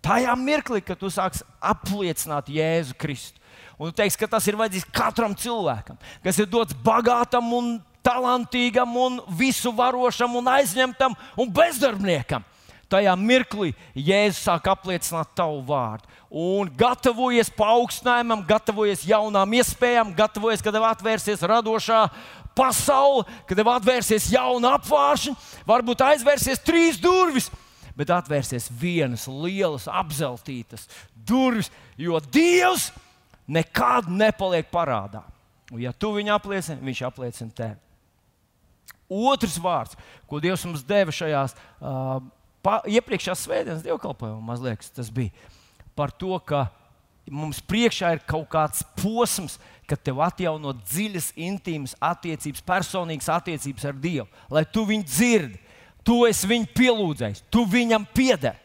tajā 0.04 0.37
mirklī, 0.38 0.80
kad 0.85 1.00
tu 1.00 1.11
sāksi 1.12 1.44
apliecināt 1.61 2.49
Jēzu 2.52 2.97
Kristu, 3.00 3.38
un 3.79 3.91
tu 3.91 3.97
teiksi, 4.00 4.19
ka 4.21 4.29
tas 4.37 4.47
ir 4.49 4.59
vajadzīgs 4.59 4.91
katram 4.95 5.35
cilvēkam, 5.38 5.99
kas 6.25 6.38
ir 6.38 6.49
dots 6.50 6.77
bagātam 6.85 7.53
un 7.57 7.77
talantīgam, 8.05 8.95
un 8.97 9.19
visu 9.38 9.73
varošam, 9.75 10.38
un 10.38 10.53
aizņemtam 10.59 11.17
un 11.37 11.50
bezdarbniekam. 11.53 12.47
Tajā 12.88 13.12
mirklī 13.21 13.75
Jēzus 13.93 14.47
sāk 14.47 14.71
apliecināt 14.73 15.35
tavu 15.37 15.61
vārdu. 15.69 16.09
Un 16.29 16.71
gatavojies 16.77 17.50
paaugstinājumam, 17.57 18.47
gatavojies 18.49 19.05
jaunām 19.09 19.53
iespējām, 19.61 20.15
gatavojies, 20.17 20.65
kad 20.65 20.77
tev 20.77 20.87
atvērsies 20.88 21.45
radošā 21.45 22.07
pasaule, 22.57 23.27
kad 23.49 23.61
tev 23.61 23.69
atvērsies 23.73 24.31
jauna 24.33 24.75
apgāršana, 24.79 25.37
varbūt 25.69 26.05
aizvērsies 26.09 26.65
trīs 26.65 27.00
durvis, 27.00 27.50
bet 27.97 28.12
atvērsies 28.15 28.71
vienas 28.81 29.27
lielas, 29.29 29.88
apzeltītas 29.88 30.88
durvis, 31.29 31.69
jo 32.00 32.21
Dievs 32.33 32.88
nekad 33.49 34.09
nepaliek 34.12 34.69
parādā. 34.73 35.25
Un, 35.73 35.83
ja 35.83 35.93
tu 35.93 36.12
viņu 36.17 36.33
apliecini, 36.37 36.85
viņš 36.85 37.05
apliecina 37.09 37.55
tevi. 37.57 37.76
Otrs 39.09 39.57
vārds, 39.61 39.97
ko 40.28 40.40
Dievs 40.40 40.67
mums 40.69 40.85
deva 40.85 41.12
šajās 41.14 41.55
uh, 41.57 42.19
iepriekšējās 42.93 43.45
svētdienas 43.47 43.85
dievkalpojumā, 43.87 44.59
liekas, 44.61 44.93
tas 44.93 45.09
bija 45.12 45.33
par 45.97 46.12
to, 46.12 46.37
ka 46.45 46.67
mums 47.33 47.61
priekšā 47.64 48.12
ir 48.14 48.25
kaut 48.28 48.49
kāds 48.52 48.85
posms, 49.00 49.57
kad 49.88 50.00
tev 50.05 50.21
atjaunot 50.25 50.83
dziļas, 50.85 51.33
intīmas 51.40 51.95
attiecības, 52.05 52.64
personīgas 52.64 53.31
attiecības 53.33 53.88
ar 53.88 53.97
Dievu, 53.97 54.28
lai 54.52 54.64
tu 54.69 54.85
viņu 54.88 55.09
dzirdi, 55.09 55.61
tu 56.05 56.21
esi 56.28 56.49
viņu 56.49 56.69
pielūdzējis, 56.76 57.45
tu 57.52 57.64
viņam 57.69 58.05
pieder. 58.14 58.57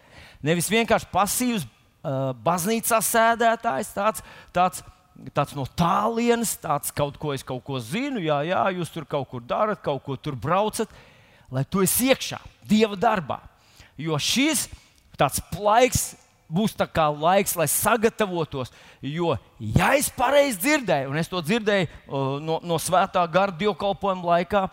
Nevis 0.44 0.68
vienkārši 0.72 1.08
pasīvs 1.12 1.68
baznīcā 2.04 3.00
sēdētājs, 3.00 3.94
tāds, 3.96 4.26
tāds 4.56 4.84
tāds 5.34 5.54
no 5.56 5.66
tālienes, 5.78 6.56
tāds 6.62 6.92
kaut 6.96 7.18
ko 7.22 7.34
es 7.36 7.44
kaut 7.46 7.64
ko 7.66 7.80
zinu, 7.80 8.22
jā, 8.24 8.40
jā, 8.48 8.64
jūs 8.80 8.92
tur 8.94 9.06
kaut 9.10 9.30
kur 9.30 9.44
darat, 9.46 9.82
kaut 9.84 10.04
ko 10.06 10.18
tur 10.18 10.36
braucat, 10.36 10.90
lai 11.54 11.64
tu 11.70 11.84
esi 11.86 12.10
iekšā 12.12 12.42
Dieva 12.68 12.98
darbā. 12.98 13.40
Jo 14.00 14.18
šis 14.18 14.66
tāds 15.20 15.42
plaiks 15.54 16.14
būs 16.54 16.76
laiks, 17.20 17.56
lai 17.56 17.68
sagatavotos. 17.68 18.72
Jo, 19.02 19.38
ja 19.60 19.94
es 19.98 20.10
pareizi 20.10 20.60
dzirdēju, 20.60 21.10
un 21.10 21.18
es 21.18 21.28
to 21.28 21.42
dzirdēju 21.42 21.88
uh, 21.88 22.40
no, 22.40 22.60
no 22.64 22.78
svētā 22.78 23.26
gara 23.32 23.52
dievkalpojuma 23.52 24.38
laikā, 24.38 24.68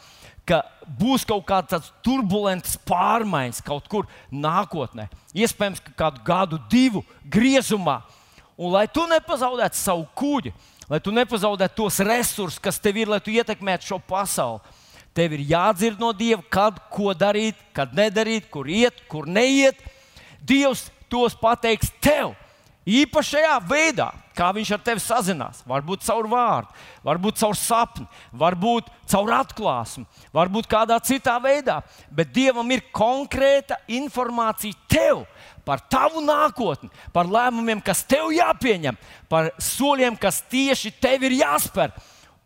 ka 0.44 0.62
būs 0.98 1.24
kaut 1.24 1.44
kādas 1.46 1.92
turbulentas 2.02 2.76
pārmaiņas 2.88 3.62
kaut 3.62 3.86
kur 3.88 4.08
nākotnē. 4.30 5.08
Iespējams, 5.34 5.82
kādu 5.96 6.24
gadu, 6.26 6.58
divu 6.70 7.04
griezumā. 7.30 8.00
Un 8.60 8.74
lai 8.74 8.86
tu 8.92 9.06
nepazaudētu 9.08 9.78
savu 9.78 10.04
kuģi, 10.18 10.52
lai 10.90 11.00
tu 11.00 11.14
nepazaudētu 11.14 11.78
tos 11.78 12.00
resursus, 12.04 12.60
kas 12.60 12.80
tev 12.82 12.98
ir, 13.00 13.08
lai 13.08 13.20
tu 13.24 13.32
ietekmētu 13.32 13.92
šo 13.92 14.00
pasauli, 14.04 14.60
tev 15.16 15.32
ir 15.36 15.46
jādzird 15.54 16.02
no 16.02 16.10
Dieva, 16.12 16.42
kad 16.52 16.76
ko 16.92 17.14
darīt, 17.16 17.56
kad 17.76 17.94
nedarīt, 17.96 18.50
kur 18.52 18.68
iet, 18.68 19.00
kur 19.10 19.28
neiet. 19.30 19.78
Dievs 20.44 20.88
tos 21.10 21.36
pateiks 21.38 21.92
tev. 22.02 22.32
Īpašajā 22.88 23.58
veidā, 23.68 24.06
kā 24.34 24.48
viņš 24.56 24.70
ar 24.72 24.80
tevi 24.82 25.02
sazinās, 25.04 25.60
varbūt 25.68 26.00
caur 26.06 26.24
vārdu, 26.30 26.72
varbūt 27.04 27.36
caur 27.42 27.58
sapni, 27.58 28.06
varbūt 28.40 28.88
caur 29.10 29.32
atklāsmi, 29.36 30.06
varbūt 30.32 30.68
kādā 30.70 30.96
citā 31.04 31.36
veidā, 31.44 31.82
bet 32.08 32.32
Dievam 32.32 32.72
ir 32.72 32.86
konkrēta 32.96 33.76
informācija 33.84 34.74
tev 34.88 35.26
par 35.68 35.84
tavu 35.92 36.24
nākotni, 36.24 36.88
par 37.12 37.28
lēmumiem, 37.28 37.82
kas 37.84 38.00
tev 38.08 38.32
jāpieņem, 38.32 38.96
par 39.28 39.52
soļiem, 39.60 40.16
kas 40.18 40.40
tieši 40.50 40.94
tev 41.04 41.28
ir 41.28 41.36
jāspēr, 41.42 41.92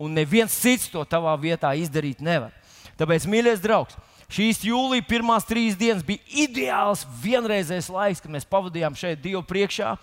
un 0.03 0.19
neviens 0.19 0.59
cits 0.61 0.91
to 0.91 1.07
tavā 1.07 1.37
vietā 1.41 1.71
izdarīt 1.79 2.21
nevar. 2.25 2.51
Tāpēc, 2.99 3.31
mīļais 3.31 3.63
draugs, 3.63 3.97
Šīs 4.33 4.63
jūlija 4.65 5.05
pirmās 5.07 5.47
trīs 5.49 5.77
dienas 5.79 6.05
bija 6.07 6.23
ideāls, 6.47 7.05
vienreizējs 7.23 7.91
laiks, 7.93 8.23
kad 8.25 8.33
mēs 8.33 8.49
pavadījām 8.49 8.97
šeit 8.99 9.23
Dievu 9.23 9.45
priekšā. 9.47 9.95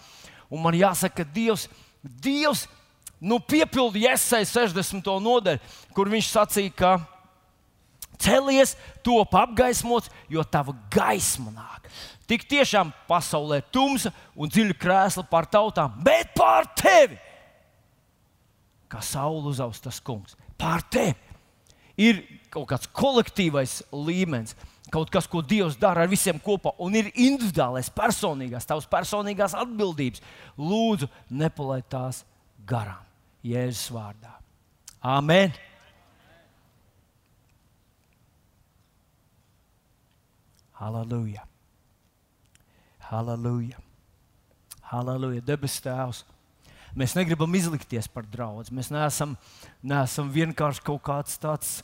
Un 0.51 0.62
man 0.63 0.78
jāsaka, 0.78 1.24
ka 1.24 1.34
Dievs, 1.34 1.68
Dievs 2.04 2.68
nu, 3.22 3.40
piepildīja 3.40 4.16
esai 4.18 4.44
60. 4.50 5.10
nodaļu, 5.22 5.62
kur 5.96 6.12
viņš 6.12 6.30
sacīja, 6.34 6.74
ka 6.75 6.94
celies, 8.22 8.75
top 9.06 9.34
apgaismots, 9.38 10.12
jo 10.30 10.44
tava 10.46 10.75
gaisma 10.94 11.54
nāk. 11.54 11.90
Tik 12.30 12.46
tiešām 12.48 12.94
pasaulē 13.10 13.60
ir 13.60 13.68
tumsa 13.74 14.13
un 14.38 14.51
dziļa 14.51 14.78
krēsla 14.80 15.25
pār 15.28 15.50
tautām, 15.51 15.98
bet 16.06 16.32
pār 16.38 16.70
tevi, 16.80 17.18
kā 18.92 19.01
saule 19.04 19.50
uzaustas 19.51 20.00
kungs, 20.04 20.38
pār 20.60 20.84
tevi 20.92 21.18
ir 22.00 22.22
kaut 22.51 22.67
kāds 22.70 22.89
kolektīvais 22.96 23.77
līmenis, 23.96 24.55
kaut 24.91 25.12
kas, 25.13 25.27
ko 25.31 25.41
Dievs 25.46 25.77
dara 25.79 26.03
ar 26.03 26.12
visiem 26.12 26.39
kopā, 26.43 26.74
un 26.84 26.96
ir 27.00 27.12
individuālais, 27.15 27.91
personīgās, 27.96 28.67
tavs 28.67 28.89
personīgās 28.91 29.55
atbildības. 29.58 30.24
Lūdzu, 30.60 31.10
nepalaid 31.31 31.88
tās 31.91 32.25
garām. 32.67 33.08
Jēzus 33.41 33.88
vārdā. 33.96 34.36
Amen! 35.01 35.53
Halleluja! 40.81 41.46
Halleluja! 43.08 43.79
Halleluja! 44.91 45.41
Debes 45.46 45.79
Tēvs! 45.81 46.22
Mēs 46.98 47.15
negribam 47.15 47.53
izlikties 47.55 48.10
par 48.12 48.25
draugu. 48.27 48.65
Mēs 48.75 48.89
neesam, 48.91 49.38
neesam 49.81 50.29
vienkārši 50.34 50.84
kaut 50.84 51.01
kāds 51.08 51.38
tāds 51.39 51.79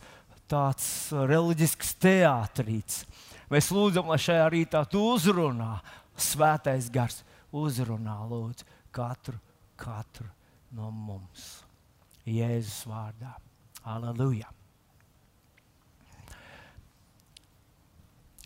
tāds 0.49 0.87
reliģisks 1.11 1.95
teātrīts. 2.01 3.03
Mēs 3.51 3.69
lūdzam, 3.71 4.09
lai 4.11 4.19
šajā 4.19 4.47
rītā 4.51 4.83
tu 4.91 5.01
uzrunā, 5.13 5.77
svētais 6.19 6.89
gars 6.91 7.21
uzrunā 7.55 8.17
lūdzu, 8.27 8.67
katru, 8.95 9.37
katru 9.79 10.27
no 10.75 10.91
mums. 10.91 11.61
Jēzus 12.27 12.83
vārdā. 12.89 13.37
Aleluja! 13.87 14.49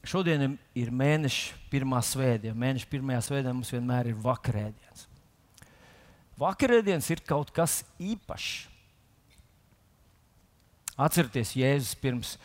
Šodien 0.01 0.57
ir 0.73 0.89
mēneša 0.93 1.57
pirmā 1.69 1.99
svētdiena. 2.05 2.57
Mēneša 2.57 2.89
pirmajā 2.89 3.21
svētdienā 3.27 3.53
mums 3.53 3.73
vienmēr 3.73 4.09
ir 4.09 4.17
vakarēdienas. 4.21 5.05
Vakarēdienas 6.41 7.09
ir 7.13 7.21
kaut 7.25 7.51
kas 7.53 7.81
īpašs. 8.01 8.70
Atcerieties, 10.99 11.53
Jēzus 11.55 11.95
pirms 12.01 12.35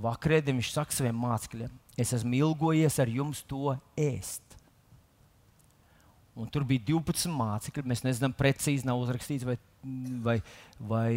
vakarēdiem 0.00 0.60
viņš 0.60 0.72
saka 0.72 0.96
saviem 0.96 1.18
mācekļiem: 1.20 1.72
Es 2.00 2.14
esmu 2.16 2.38
ilgojies 2.38 2.96
ar 3.02 3.10
jums 3.12 3.42
to 3.48 3.74
ēst. 3.98 4.44
Un 6.40 6.48
tur 6.48 6.64
bija 6.64 6.86
12 6.94 7.28
mācekļi. 7.34 7.84
Mēs 7.90 8.04
nezinām, 8.06 8.32
precīzi 8.36 8.86
nav 8.88 9.02
uzrakstīts, 9.02 9.44
vai, 9.44 9.58
vai, 10.24 10.38
vai, 10.78 11.12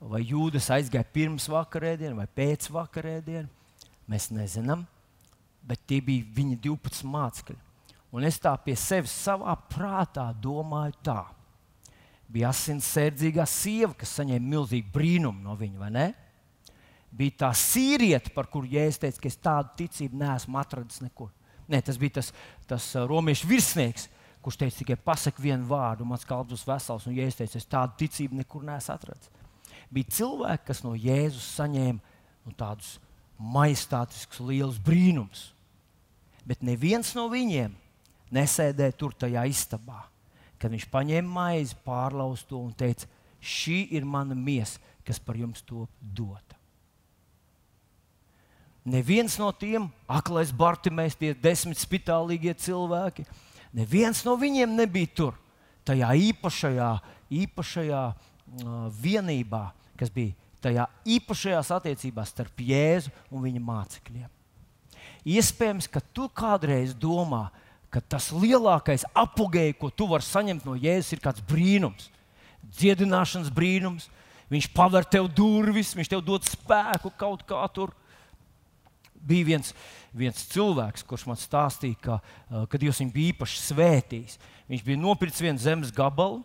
vai 0.00 0.20
jūdas 0.26 0.68
aizgāja 0.74 1.06
pirms 1.14 1.48
vakarēdienas 1.48 2.18
vai 2.18 2.28
pēc 2.36 2.68
vakarēdienas. 2.74 3.88
Mēs 4.10 4.28
nezinām, 4.34 4.82
bet 5.64 5.84
tie 5.88 6.00
bija 6.04 6.26
viņa 6.36 6.58
12 6.66 7.06
mācekļi. 7.08 7.60
Un 8.10 8.26
es 8.26 8.40
tā 8.42 8.52
pie 8.58 8.74
sevis 8.74 9.14
savā 9.14 9.54
prātā 9.70 10.26
domāju, 10.42 10.96
tā 11.06 11.20
bija 12.30 12.50
asinsērdzīgā 12.54 13.44
sieva, 13.48 13.94
kas 13.98 14.14
saņēma 14.18 14.52
milzīgu 14.52 14.92
brīnumu 14.94 15.42
no 15.44 15.56
viņa, 15.58 15.80
vai 15.80 15.90
ne? 15.94 16.06
Bija 17.10 17.40
tā 17.44 17.50
sīrieta, 17.58 18.30
par 18.34 18.46
kuru 18.52 18.70
Jēzus 18.70 19.00
teica, 19.02 19.22
ka 19.22 19.30
es 19.30 19.38
tādu 19.42 19.74
ticību 19.80 20.20
neesmu 20.20 20.60
atradis 20.60 21.00
nekur. 21.02 21.32
Nē, 21.70 21.80
tas 21.86 21.98
bija 21.98 22.20
tas, 22.20 22.30
tas 22.70 22.86
uh, 22.94 23.06
romiešu 23.10 23.48
virsnieks, 23.50 24.06
kurš 24.44 24.60
teica 24.62 24.78
tikai 24.78 24.96
pasak 25.10 25.40
vienu 25.42 25.66
vārdu, 25.70 26.06
mans 26.06 26.26
kalps 26.26 26.52
būs 26.52 26.66
vesels. 26.68 27.08
Un 27.10 27.18
Jēzus 27.18 27.40
teica, 27.40 27.58
es 27.58 27.70
tādu 27.70 27.98
ticību 28.04 28.38
nekur 28.38 28.62
neesmu 28.66 28.94
atradis. 28.94 29.32
Bija 29.90 30.14
cilvēki, 30.20 30.68
kas 30.70 30.84
no 30.86 30.94
Jēzus 30.94 31.50
saņēma 31.58 31.98
nu, 31.98 32.54
tādus 32.58 32.94
majestātiskus, 33.40 34.42
lielus 34.46 34.78
brīnumus. 34.82 35.48
Bet 36.46 36.62
neviens 36.66 37.10
no 37.18 37.26
viņiem 37.32 37.74
nesēdēja 38.34 38.94
tur 38.98 39.18
tajā 39.18 39.42
istabā 39.50 40.04
kad 40.60 40.72
viņš 40.74 40.86
paņēma 40.92 41.32
maizi, 41.32 41.76
pārlauza 41.86 42.46
to 42.48 42.60
un 42.60 42.72
teica, 42.76 43.08
šī 43.40 43.86
ir 43.96 44.04
mana 44.04 44.36
miesa, 44.36 44.80
kas 45.06 45.18
par 45.18 45.38
jums 45.40 45.64
to 45.64 45.86
dota. 46.00 46.58
Neviens 48.84 49.36
no 49.40 49.50
tiem, 49.52 49.90
aklais 50.08 50.52
Bartimēs, 50.56 51.16
tie 51.16 51.34
desmit 51.36 51.80
spitālīgie 51.80 52.54
cilvēki, 52.56 53.26
neviens 53.76 54.22
no 54.24 54.36
viņiem 54.40 54.72
nebija 54.76 55.10
tur, 55.16 55.36
tajā 55.84 56.08
īpašajā, 56.30 56.90
īpašajā 57.42 58.02
uh, 58.10 58.86
vienībā, 59.02 59.66
kas 60.00 60.12
bija 60.12 60.36
tajā 60.64 60.86
īpašajās 61.08 61.72
attiecībās 61.76 62.32
starp 62.32 62.60
Jēzu 62.64 63.12
un 63.32 63.44
viņa 63.44 63.64
mācekļiem. 63.64 64.28
Iespējams, 65.28 65.88
ka 65.88 66.00
tu 66.16 66.28
kādreiz 66.32 66.94
domā, 66.96 67.48
ka 67.52 67.69
ka 67.90 68.00
tas 68.00 68.30
lielākais 68.30 69.04
apgājums, 69.18 69.78
ko 69.80 69.90
tu 69.90 70.06
vari 70.10 70.26
saņemt 70.26 70.66
no 70.66 70.76
Jēzus, 70.78 71.14
ir 71.16 71.22
kāds 71.22 71.42
brīnums, 71.46 72.08
dziedināšanas 72.78 73.50
brīnums. 73.54 74.08
Viņš 74.50 74.70
paver 74.74 75.06
tev 75.06 75.28
durvis, 75.30 75.92
viņš 75.94 76.10
tev 76.10 76.22
dod 76.26 76.46
spēku 76.46 77.12
kaut 77.18 77.44
kā 77.46 77.62
tur. 77.74 77.92
Bija 79.20 79.46
viens, 79.46 79.74
viens 80.16 80.46
cilvēks, 80.50 81.04
kurš 81.06 81.26
man 81.28 81.38
stāstīja, 81.38 81.98
ka, 82.02 82.16
uh, 82.48 82.64
kad 82.70 82.80
Dievs 82.82 83.02
viņu 83.02 83.14
bija 83.14 83.34
īpaši 83.34 83.60
svētījis. 83.66 84.38
Viņš 84.70 84.86
bija 84.86 85.02
nopircis 85.02 85.44
vienu 85.44 85.62
zemes 85.62 85.92
gabalu, 85.94 86.40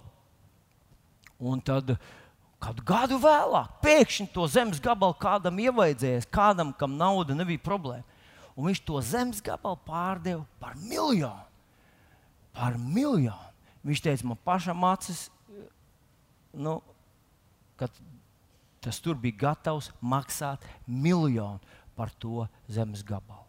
un 1.40 1.62
tad 1.64 1.96
kādu 2.62 2.86
gadu 2.86 3.18
vēlāk 3.22 3.80
pēkšņi 3.86 4.28
to 4.34 4.46
zemes 4.50 4.82
gabalu 4.84 5.16
kādam 5.22 5.58
ievaidzējās, 5.62 6.30
kādam, 6.34 6.74
kam 6.78 6.98
nauda 7.00 7.38
nebija 7.38 7.64
problēma 7.64 8.15
un 8.56 8.70
viņš 8.70 8.82
to 8.88 9.00
zemes 9.04 9.42
gabalu 9.44 9.78
pārdeva 9.86 10.46
par 10.60 10.76
miljonu. 10.80 11.44
Par 12.56 12.78
miljonu. 12.80 13.52
Viņš 13.86 14.02
teica, 14.02 14.26
man 14.26 14.40
pašam 14.48 14.84
acis, 14.88 15.28
nu, 16.56 16.80
ka 17.78 17.90
tas 18.82 19.02
tur 19.04 19.18
bija 19.20 19.50
gatavs 19.50 19.92
maksāt 20.02 20.64
miljonu 20.88 21.60
par 21.96 22.10
to 22.10 22.48
zemes 22.72 23.04
gabalu. 23.06 23.44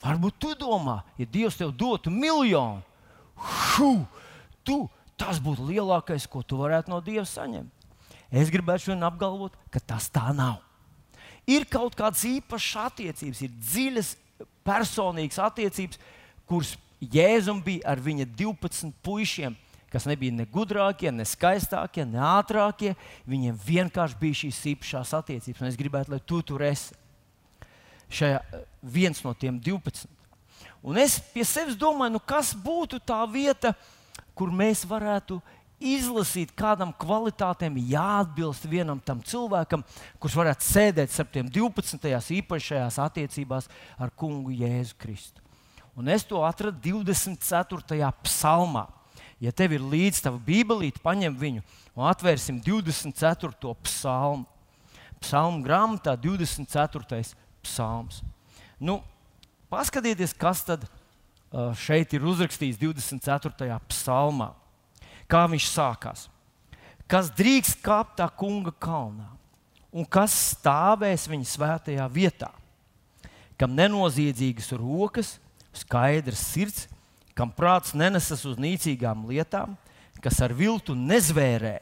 Varbūt 0.00 0.38
tu 0.40 0.54
domā, 0.56 1.02
ja 1.20 1.26
Dievs 1.28 1.58
tev 1.60 1.74
dotu 1.76 2.08
miljonu, 2.08 2.80
šu, 3.36 3.90
tu, 4.64 4.86
tas 5.20 5.42
būtu 5.42 5.66
lielākais, 5.68 6.24
ko 6.24 6.40
tu 6.40 6.56
varētu 6.62 6.92
no 6.92 7.02
Dieva 7.04 7.26
saņemt. 7.28 7.68
Es 8.30 8.48
gribētu 8.48 8.86
šodien 8.86 9.04
apgalvot, 9.04 9.58
ka 9.68 9.82
tas 9.82 10.06
tā 10.08 10.30
nav 10.32 10.62
ir 11.50 11.66
kaut 11.70 11.96
kādas 11.98 12.22
īpašas 12.28 12.86
attiecības, 12.90 13.42
ir 13.46 13.56
dziļas, 13.70 14.12
personīgas 14.66 15.40
attiecības, 15.42 16.00
kuras 16.48 16.76
Jēzum 17.00 17.62
bija 17.64 17.94
ar 17.94 18.00
viņa 18.04 18.26
12 18.36 18.92
puišiem, 19.00 19.54
kas 19.90 20.04
nebija 20.04 20.34
ne 20.36 20.44
gudrākie, 20.44 21.08
ne 21.08 21.24
skaistākie, 21.24 22.04
ne 22.04 22.20
ātrākie. 22.20 22.92
Viņiem 23.28 23.56
vienkārši 23.64 24.18
bija 24.20 24.40
šīs 24.42 24.58
īpašās 24.74 25.14
attiecības, 25.16 25.62
un 25.62 25.70
es 25.70 25.78
gribētu, 25.80 26.12
lai 26.12 26.20
tu 26.20 26.42
tur 26.44 26.62
esi. 26.66 26.92
Šajā 28.10 28.42
viens 28.82 29.22
no 29.24 29.32
tiem 29.38 29.56
12. 29.64 30.04
Un 30.84 31.00
es 31.00 31.18
pie 31.32 31.44
sevis 31.48 31.78
domāju, 31.78 32.18
nu 32.18 32.20
kas 32.20 32.52
būtu 32.52 33.00
tā 33.00 33.22
vieta, 33.32 33.72
kur 34.36 34.52
mēs 34.52 34.84
varētu 34.88 35.40
izlasīt, 35.80 36.52
kādam 36.56 36.92
kvalitātēm 37.00 37.78
jāatbilst 37.90 38.66
vienam 38.68 39.00
tam 39.02 39.22
cilvēkam, 39.24 39.82
kurš 40.20 40.36
varētu 40.36 40.66
sēdēt 40.66 41.14
starp 41.14 41.32
tiem 41.34 41.48
12. 41.50 42.04
īpašajās 42.36 43.00
attiecībās 43.00 43.70
ar 43.98 44.12
kungu 44.12 44.52
Jēzu 44.52 44.98
Kristu. 45.00 45.40
Un 45.96 46.08
es 46.12 46.24
to 46.24 46.44
atradu 46.44 46.78
24. 47.00 48.12
psalmā. 48.24 48.86
Ja 49.40 49.52
tev 49.56 49.72
ir 49.72 49.84
līdzi 49.84 50.26
tava 50.26 50.38
bībelīte, 50.44 51.00
paņem 51.00 51.36
viņu 51.40 51.64
un 51.96 52.06
atvērsim 52.10 52.60
24. 52.60 53.74
psalmu. 53.88 54.44
Psalmu 55.20 55.64
grāmatā 55.64 56.14
24. 56.16 57.34
psalms. 57.64 58.20
Nu, 58.80 59.00
paskatieties, 59.72 60.32
kas 60.36 60.62
tad 60.64 60.86
šeit 61.80 62.12
ir 62.16 62.24
uzrakstīts 62.24 62.78
24. 62.80 63.80
psalmā 63.90 64.52
kā 65.30 65.46
viņš 65.50 65.66
sākās. 65.70 66.26
Kas 67.10 67.30
drīkst 67.34 67.80
kāpt 67.82 68.18
tā 68.20 68.28
kunga 68.38 68.72
kalnā, 68.82 69.28
un 69.90 70.06
kas 70.06 70.34
stāvēs 70.54 71.26
viņa 71.30 71.48
svētajā 71.50 72.06
vietā, 72.12 72.50
kam 73.58 73.74
nenoziedzīgas 73.76 74.70
rokas, 74.78 75.38
skaidrs 75.74 76.42
sirds, 76.52 76.86
kam 77.34 77.50
prāts 77.54 77.94
nenesas 77.98 78.44
uz 78.46 78.58
nīcīgām 78.60 79.26
lietām, 79.30 79.74
kas 80.22 80.38
ar 80.44 80.54
viltu 80.56 80.94
nezvērē. 80.94 81.78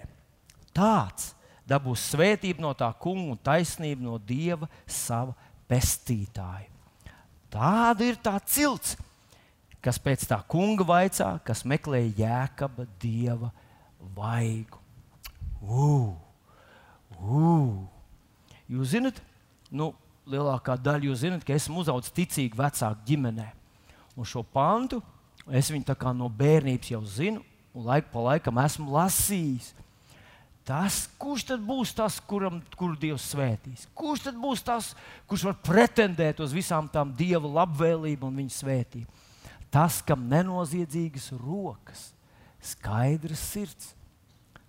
Tāds 0.77 1.33
dabūs 1.69 2.07
svētību 2.15 2.65
no 2.65 2.73
tā 2.79 2.89
kunga 3.01 3.35
un 3.35 3.41
taisnību 3.45 4.07
no 4.07 4.17
dieva 4.23 4.69
sava 4.87 5.35
pestītāja. 5.69 6.69
Tāda 7.53 8.05
ir 8.05 8.19
tā 8.21 8.37
cilts, 8.45 8.97
kas 9.85 9.99
pēc 10.03 10.27
tā 10.31 10.39
kunga 10.51 10.87
vaicā, 10.87 11.35
kas 11.47 11.65
meklē 11.69 12.03
jēkaba 12.19 12.87
dieva 13.01 13.53
vaigu. 14.17 14.81
Ugh! 15.63 16.17
Uh. 17.19 17.87
Jūs 18.69 18.93
zinat, 18.93 19.19
nu, 19.73 19.91
lielākā 20.29 20.77
daļa 20.79 21.09
jūs 21.09 21.23
zinat, 21.25 21.45
ka 21.45 21.57
esmu 21.57 21.83
uzaugusi 21.83 22.15
ticīgi 22.21 22.59
vecāku 22.59 23.07
ģimenē. 23.09 23.49
Un 24.19 24.29
šo 24.29 24.43
pantu 24.45 25.01
es 25.49 25.71
viņu 25.73 25.97
no 26.15 26.29
bērnības 26.29 26.91
jau 26.93 27.03
zinu, 27.05 27.43
un 27.73 27.87
laiku 27.89 28.13
pa 28.13 28.25
laikam 28.33 28.61
esmu 28.61 28.93
lasījis. 28.93 29.73
Tas, 30.69 31.07
kurš 31.17 31.47
tad 31.49 31.63
būs 31.65 31.95
tas, 31.97 32.19
kuram 32.21 32.59
kur 32.77 32.93
Dievs 33.01 33.31
svētīs? 33.33 33.87
Kurš 33.97 34.27
tad 34.27 34.37
būs 34.37 34.61
tas, 34.61 34.91
kurš 35.25 35.47
var 35.49 35.57
pretendēt 35.65 36.43
uz 36.45 36.53
visām 36.53 36.91
tām 36.93 37.15
Dieva 37.17 37.49
labvēlību 37.63 38.29
un 38.29 38.43
viņa 38.43 38.53
svētību? 38.53 39.09
Tas, 39.73 40.01
kam 40.05 40.25
nenoziedzīgas 40.31 41.31
rokas, 41.37 42.09
skaidrs 42.65 43.43
sirds, 43.53 43.93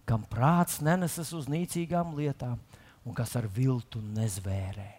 kam 0.09 0.25
prāts 0.27 0.79
nenesas 0.83 1.31
uz 1.37 1.47
nīcīgām 1.51 2.15
lietām 2.17 2.57
un 3.05 3.15
kas 3.15 3.35
ar 3.39 3.47
viltu 3.47 4.01
nezvērē. 4.15 4.89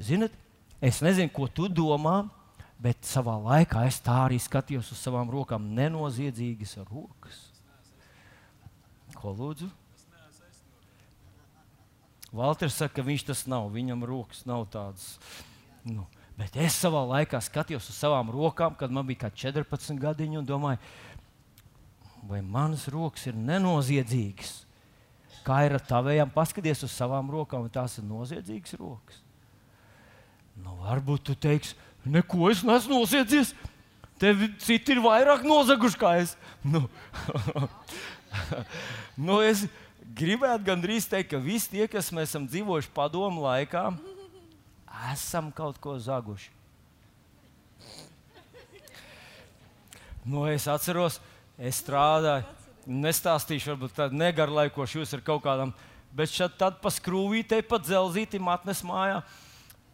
Ziniet, 0.00 0.34
es 0.80 1.00
nezinu, 1.04 1.32
ko 1.32 1.48
tu 1.48 1.68
domā, 1.72 2.22
bet 2.80 3.04
savā 3.04 3.36
laikā 3.40 3.84
es 3.88 4.00
tā 4.04 4.16
arī 4.26 4.38
skatījos 4.40 4.92
uz 4.94 5.00
savām 5.00 5.28
rokām. 5.32 5.70
Nenoziedzīgas 5.76 6.78
rokas. 6.88 7.42
Ko 9.16 9.34
lūdzu? 9.36 9.68
Valters 12.32 12.76
saka, 12.78 13.00
ka 13.00 13.04
viņš 13.04 13.26
tas 13.32 13.44
nav. 13.50 13.68
Viņam 13.74 14.06
rokas 14.06 14.44
nav 14.48 14.64
tādas. 14.72 15.16
Nu, 15.84 16.06
Bet 16.40 16.56
es 16.56 16.78
savā 16.80 17.02
laikā 17.04 17.36
skatījos 17.44 17.90
uz 17.92 17.96
savām 18.00 18.30
rokām, 18.32 18.72
kad 18.78 18.92
man 18.92 19.04
bija 19.08 19.28
14 19.28 19.98
gadiņi, 20.00 20.38
un 20.40 20.46
domāju, 20.48 20.80
vai 22.30 22.40
manas 22.40 22.86
rokas 22.88 23.26
ir 23.28 23.36
nenoziedzīgas. 23.36 24.54
Kā 25.44 25.64
ir 25.66 25.76
ar 25.76 25.84
tavējām, 25.84 26.32
paskaties 26.32 26.84
uz 26.86 26.94
savām 26.94 27.28
rokām, 27.32 27.66
vai 27.66 27.72
tās 27.72 27.98
ir 28.00 28.06
noziedzīgas 28.08 28.76
rokas. 28.80 29.20
Nu, 30.60 30.76
varbūt 30.84 31.28
tu 31.28 31.36
teiksi, 31.36 31.76
neko 32.04 32.50
es 32.50 32.64
neesmu 32.64 33.02
noziedzis. 33.02 33.54
Tev 34.20 34.42
citi 34.60 34.92
ir 34.92 35.00
vairāk 35.00 35.46
nozaguši 35.48 36.00
kā 36.00 36.14
es. 36.20 36.34
Nu, 36.60 36.82
nu, 39.28 39.38
es 39.40 39.64
gribētu 40.16 40.66
gandrīz 40.66 41.08
teikt, 41.08 41.32
ka 41.32 41.40
visi 41.40 41.72
tie, 41.72 41.86
kas 41.88 42.12
mēs 42.12 42.32
esam 42.32 42.44
dzīvojuši 42.48 42.92
padomu 42.96 43.46
laikā, 43.46 43.86
esam 45.12 45.50
kaut 45.54 45.78
ko 45.80 45.96
zaguši. 45.98 46.50
Nu, 50.24 50.44
es 50.52 50.66
atceros, 50.68 51.16
es 51.56 51.80
strādāju, 51.80 52.44
nestāstīšu, 52.84 53.72
varbūt 53.72 53.94
tādu 53.96 54.18
negarlaikošu 54.20 55.00
jūs 55.00 55.14
ar 55.16 55.22
kaut 55.24 55.42
kādam, 55.46 55.72
bet 56.16 56.32
šeit 56.32 56.58
tad 56.60 56.80
pa 56.82 56.92
skrūvītei, 56.92 57.62
pa 57.64 57.80
dzelzītim 57.80 58.50
atnes 58.52 58.82
mājā. 58.84 59.22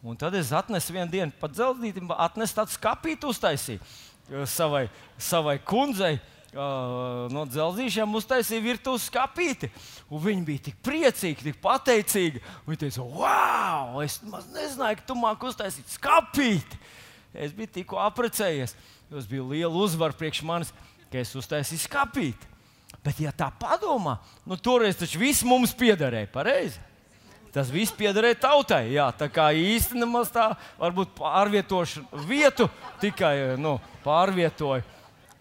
Un 0.03 0.19
tad 0.19 0.35
es 0.37 0.51
atnesu 0.55 0.93
vienu 0.93 1.09
dienu, 1.11 1.33
pa 1.39 1.49
dzelzītim 1.51 2.11
atnesu 2.13 2.59
tādu 2.59 2.75
skapītu 2.75 3.31
uztaisīju 3.31 3.79
uh, 3.81 4.43
savai, 4.49 4.85
savai 5.17 5.57
kundzei 5.63 6.17
no 6.57 7.43
dzelzīšiem 7.47 8.17
uztaisīja 8.17 8.63
virtuves 8.63 9.07
skāpīti. 9.11 9.69
Viņi 10.09 10.45
bija 10.47 10.65
tik 10.69 10.77
priecīgi, 10.85 11.49
tik 11.49 11.61
pateicīgi. 11.63 12.41
Viņi 12.67 12.81
teica, 12.85 13.05
wow, 13.05 14.01
es 14.05 14.19
nezināju, 14.23 14.99
ka 14.99 15.07
tu 15.07 15.17
māki 15.19 15.49
uztaisīt 15.51 15.97
skāpīti. 15.97 16.79
Es 17.37 17.53
biju 17.53 17.73
tikko 17.79 18.01
apprecējies. 18.01 18.75
Tas 19.11 19.29
bija 19.29 19.45
liela 19.45 19.73
uzvara 19.77 20.15
priekš 20.17 20.43
manis, 20.47 20.73
ka 21.11 21.21
es 21.21 21.35
uztaisīju 21.37 21.85
skāpīti. 21.85 22.53
Bet, 23.03 23.21
ja 23.23 23.31
tā 23.35 23.51
padomā, 23.59 24.17
nu 24.47 24.57
toreiz 24.59 24.97
taču 24.99 25.21
viss 25.21 25.45
mums 25.47 25.75
piederēja 25.77 26.27
pareizi. 26.31 26.81
Tas 27.53 27.69
viss 27.71 27.95
piederēja 27.95 28.41
tautai. 28.43 28.83
Jā, 28.91 29.07
tā 29.15 29.29
kā 29.33 29.47
īstenībā 29.55 30.25
tā 30.33 30.49
varbūt 30.79 31.13
pārvietošu 31.17 32.03
vietu 32.27 32.67
tikai 33.01 33.55
nu, 33.61 33.77
pārvietoju 34.03 34.96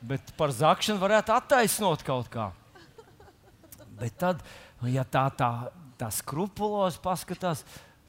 bet 0.07 0.33
par 0.39 0.53
zakšanu 0.55 1.03
varētu 1.03 1.35
attaisnot 1.35 2.05
kaut 2.07 2.31
kā. 2.33 2.51
Bet 3.97 4.17
tad, 4.21 4.43
ja 4.93 5.05
tā, 5.09 5.27
tā, 5.37 5.51
tā 5.99 6.11
skrupulos 6.13 6.99
paskatās, 7.03 7.65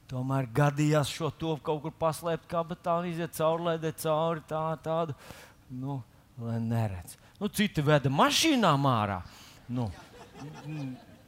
tomēr 0.08 0.48
gadījās 0.54 1.10
šo 1.12 1.30
to 1.34 1.56
kaut 1.64 1.82
kur 1.84 1.94
paslēpt, 2.00 2.48
kā 2.50 2.64
tā 2.76 2.98
iziet 3.08 3.36
cauri, 3.36 3.66
lai 3.70 3.76
de 3.82 3.92
cauri 3.92 4.44
tā, 4.48 4.62
tādu, 4.84 5.16
nu, 5.68 6.00
lai 6.40 6.60
neredz. 6.62 7.16
Nu, 7.38 7.48
citi 7.48 7.84
veda 7.84 8.10
mašīnām 8.10 8.86
ārā. 8.90 9.22
Nu, 9.68 9.88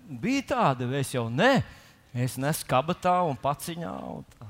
bija 0.09 0.47
tāda, 0.55 0.89
es 0.99 1.15
jau 1.15 1.29
ne. 1.31 1.61
Es 2.11 2.35
nesu 2.41 2.67
kabatā 2.67 3.21
un 3.23 3.37
paciņā. 3.39 3.91
Un 4.11 4.25
tā. 4.35 4.49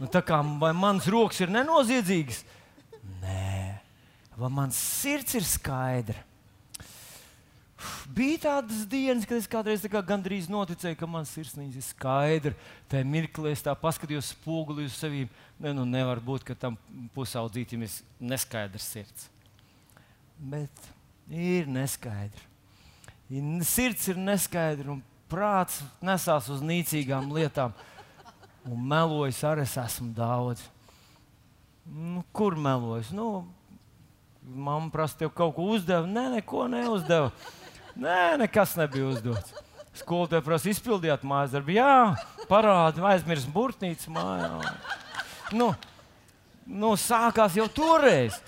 Nu, 0.00 0.08
tā 0.10 0.22
kā 0.24 0.40
mans 0.42 1.06
rokas 1.12 1.42
ir 1.44 1.52
nenoziedzīgas? 1.52 2.40
Vai 4.40 4.48
mans 4.48 4.76
sirds 4.76 5.36
ir 5.36 5.44
skaidra. 5.44 6.22
Bija 8.12 8.38
tādas 8.44 8.84
dienas, 8.88 9.26
kad 9.28 9.38
es 9.38 9.48
kādreiz 9.48 9.84
kā 9.88 10.00
gandrīz 10.04 10.48
noticēju, 10.52 10.96
ka 11.00 11.08
mans 11.08 11.32
sirsnīgs 11.32 11.76
ir 11.76 11.84
skaidrs. 11.84 12.70
Tajā 12.90 13.06
mirklī 13.08 13.52
es 13.54 13.64
tā 13.64 13.74
paskatījos 13.76 14.32
spoguli 14.34 14.86
uz 14.88 14.96
sevi. 14.96 15.26
Ne, 15.60 15.74
nu, 15.76 15.84
nevar 15.88 16.20
būt, 16.24 16.44
ka 16.48 16.56
tam 16.56 16.78
pusaudzītam 17.14 17.84
ir 17.84 17.94
neskaidrs 18.32 18.88
sirds. 18.94 19.28
Bet 20.40 20.88
ir 21.28 21.68
neskaidrs. 21.68 22.48
Sirds 23.68 24.08
ir 24.10 24.18
neskaidra 24.18 24.96
un 24.96 25.04
prāts 25.30 25.82
nesās 26.02 26.48
uz 26.50 26.64
nīcīgām 26.64 27.30
lietām. 27.36 27.76
Un 28.66 28.82
melojas 28.88 29.44
arī 29.46 29.68
es 29.68 29.76
esmu 29.80 30.10
daudz. 30.16 30.64
Nu, 31.86 32.24
kur 32.32 32.56
melojas? 32.58 33.12
Nu, 33.14 33.44
Mamma 34.42 34.90
prasa, 34.90 35.18
tev 35.20 35.32
kaut 35.36 35.54
ko 35.56 35.66
uzdeva. 35.74 36.06
Nē, 36.08 36.26
neko 36.38 36.66
neuzdeva. 36.70 37.30
Nē, 38.00 38.38
nekas 38.40 38.76
nebija 38.78 39.10
uzdots. 39.10 39.52
Skolotāja 40.00 40.42
prasa, 40.46 40.70
izpildījāt 40.70 41.26
mājas 41.26 41.52
darbu. 41.54 41.74
Jā, 41.76 42.14
parādi, 42.48 43.02
aizmirst 43.04 43.50
burtnīcu 43.52 44.14
mājā. 44.14 44.52
Nu, 45.52 45.72
nu, 46.64 46.94
sākās 46.98 47.58
jau 47.58 47.66
toreiz. 47.74 48.38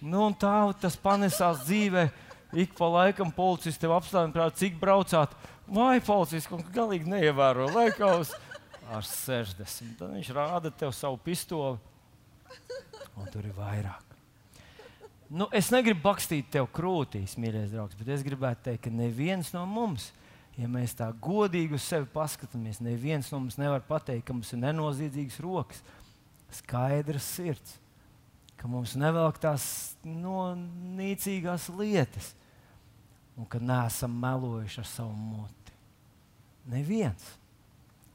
Nu, 0.00 0.30
tā 0.40 0.72
tas 0.80 0.96
panesās 0.98 1.62
dzīvē. 1.66 2.08
Ik 2.56 2.74
pa 2.74 2.88
laikam 2.90 3.30
policists 3.30 3.78
tev 3.78 3.94
apstāja, 3.94 4.48
cik 4.58 4.80
braucāt. 4.80 5.36
Vai 5.70 6.00
policists 6.02 6.50
kaut 6.50 6.66
galīgi 6.74 7.06
neievēro 7.12 7.68
laikos 7.70 8.32
ar 8.90 9.06
60. 9.06 9.94
Tad 10.00 10.16
viņš 10.16 10.34
rāda 10.34 10.74
tev 10.74 10.94
savu 10.96 11.20
pistoli. 11.22 11.78
Un 13.14 13.28
tur 13.30 13.44
ir 13.46 13.54
vairāk. 13.54 14.09
Nu, 15.30 15.46
es 15.54 15.68
negribu 15.70 16.02
bakstīt 16.08 16.48
tev 16.50 16.66
krūtīs, 16.74 17.36
mīļais 17.38 17.70
draugs, 17.70 17.94
bet 17.94 18.08
es 18.10 18.24
gribētu 18.26 18.64
teikt, 18.66 18.82
ka 18.88 18.90
neviens 18.90 19.52
no 19.54 19.62
mums, 19.70 20.08
ja 20.58 20.66
mēs 20.66 20.96
tā 20.98 21.06
godīgi 21.22 21.76
uz 21.78 21.84
sevi 21.86 22.08
paskatāmies, 22.10 22.80
neviens 22.82 23.30
no 23.30 23.38
mums 23.44 23.58
nevar 23.60 23.84
pateikt, 23.86 24.24
ka 24.26 24.34
mums 24.34 24.50
ir 24.50 24.58
nenoziedzīgas 24.64 25.38
rokas, 25.44 25.84
skaidra 26.58 27.22
sirds, 27.22 27.76
ka 28.58 28.66
mums 28.68 28.96
nevelk 28.98 29.38
tās 29.38 29.64
no 30.02 30.50
nīcīgās 30.98 31.68
lietas, 31.78 32.32
un 33.38 33.46
ka 33.46 33.62
neesam 33.62 34.16
melojuši 34.20 34.82
ar 34.82 34.88
savu 34.90 35.14
muti. 35.14 35.76
Neviens. 36.74 37.22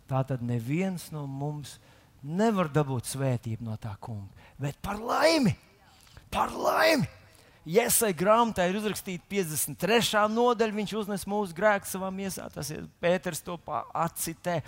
Tā 0.06 0.19
tad 0.28 0.43
neviens 0.45 1.08
no 1.15 1.23
mums 1.25 1.80
nevar 2.21 2.67
dabūt 2.69 3.08
svētību 3.10 3.65
no 3.65 3.80
tā 3.82 3.95
kunga. 4.04 4.30
Bet 4.62 4.78
par 4.84 4.99
laimi, 5.01 5.56
par 6.33 6.53
laimi! 6.53 7.07
Iesai 7.65 8.11
grāmatā 8.13 8.67
ir 8.69 8.77
uzrakstīta 8.77 9.25
53. 9.25 10.27
nodaļa, 10.29 10.75
viņš 10.75 10.91
uznes 10.99 11.23
mūsu 11.25 11.55
grēku 11.57 11.89
savā 11.89 12.11
miesā. 12.13 12.45
Tas 12.53 12.69
ir 12.69 12.83
Pēters 13.01 13.41
to 13.41 13.57
atcitē. 13.89 14.59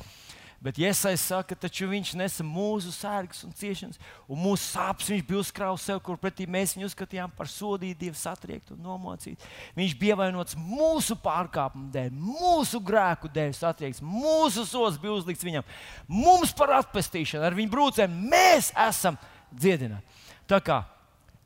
Bet 0.57 0.79
Iesais 0.81 1.21
saka, 1.21 1.53
taču 1.53 1.85
viņš 1.91 2.15
nesa 2.17 2.41
mūsu 2.41 2.89
sērgas 2.89 3.43
un 3.45 3.51
ciešanas, 3.53 3.99
un 4.25 4.39
mūsu 4.41 4.71
sāpes 4.71 5.11
viņš 5.13 5.21
bija 5.27 5.43
uzkrājis 5.43 5.85
sev, 5.85 5.99
kur 6.01 6.17
pretī 6.17 6.47
mēs 6.49 6.73
viņu 6.73 6.89
uzskatījām 6.89 7.35
par 7.37 7.45
sodītu, 7.53 7.99
dievu 8.01 8.17
satriektu 8.17 8.73
un 8.73 8.81
nomocītu. 8.87 9.45
Viņš 9.77 9.93
bija 10.01 10.17
vainots 10.17 10.57
mūsu 10.57 11.19
pārkāpumu 11.21 11.91
dēļ, 11.93 12.09
mūsu 12.17 12.81
grēku 12.81 13.29
dēļ, 13.29 13.53
satriekts, 13.53 14.01
mūsu 14.01 14.65
sots 14.65 14.97
bija 14.97 15.19
uzlikts 15.19 15.45
viņam, 15.45 15.69
mums 16.09 16.57
par 16.57 16.79
atpestīšanu, 16.81 17.45
ar 17.45 17.61
viņu 17.61 17.75
brūcēm 17.77 18.21
mēs 18.33 18.73
esam 18.89 19.21
dziedināti. 19.53 20.25
Tā 20.49 20.57
kā 20.65 20.81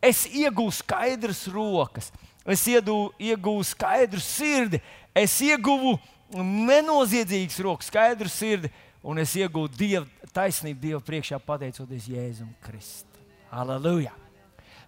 es 0.02 0.26
ieguvu 0.28 0.74
skaidras 0.74 1.46
rokas, 1.52 2.12
es 2.46 2.66
ieguvu 2.68 3.64
skaidru 3.68 4.22
sirdi, 4.24 4.82
es 5.16 5.36
ieguvu 5.46 5.98
nenoziedzīgas 6.42 7.60
rokas, 7.62 7.92
skaidru 7.92 8.32
sirdi 8.32 8.72
un 9.04 9.22
es 9.22 9.34
iegūtu 9.38 9.78
dievu, 9.78 10.06
taisnību 10.34 10.82
Dievu 10.82 11.02
priekšā, 11.06 11.40
pateicoties 11.44 12.08
Jēzum 12.12 12.52
Kristum. 12.64 13.22
Aleluja! 13.52 14.14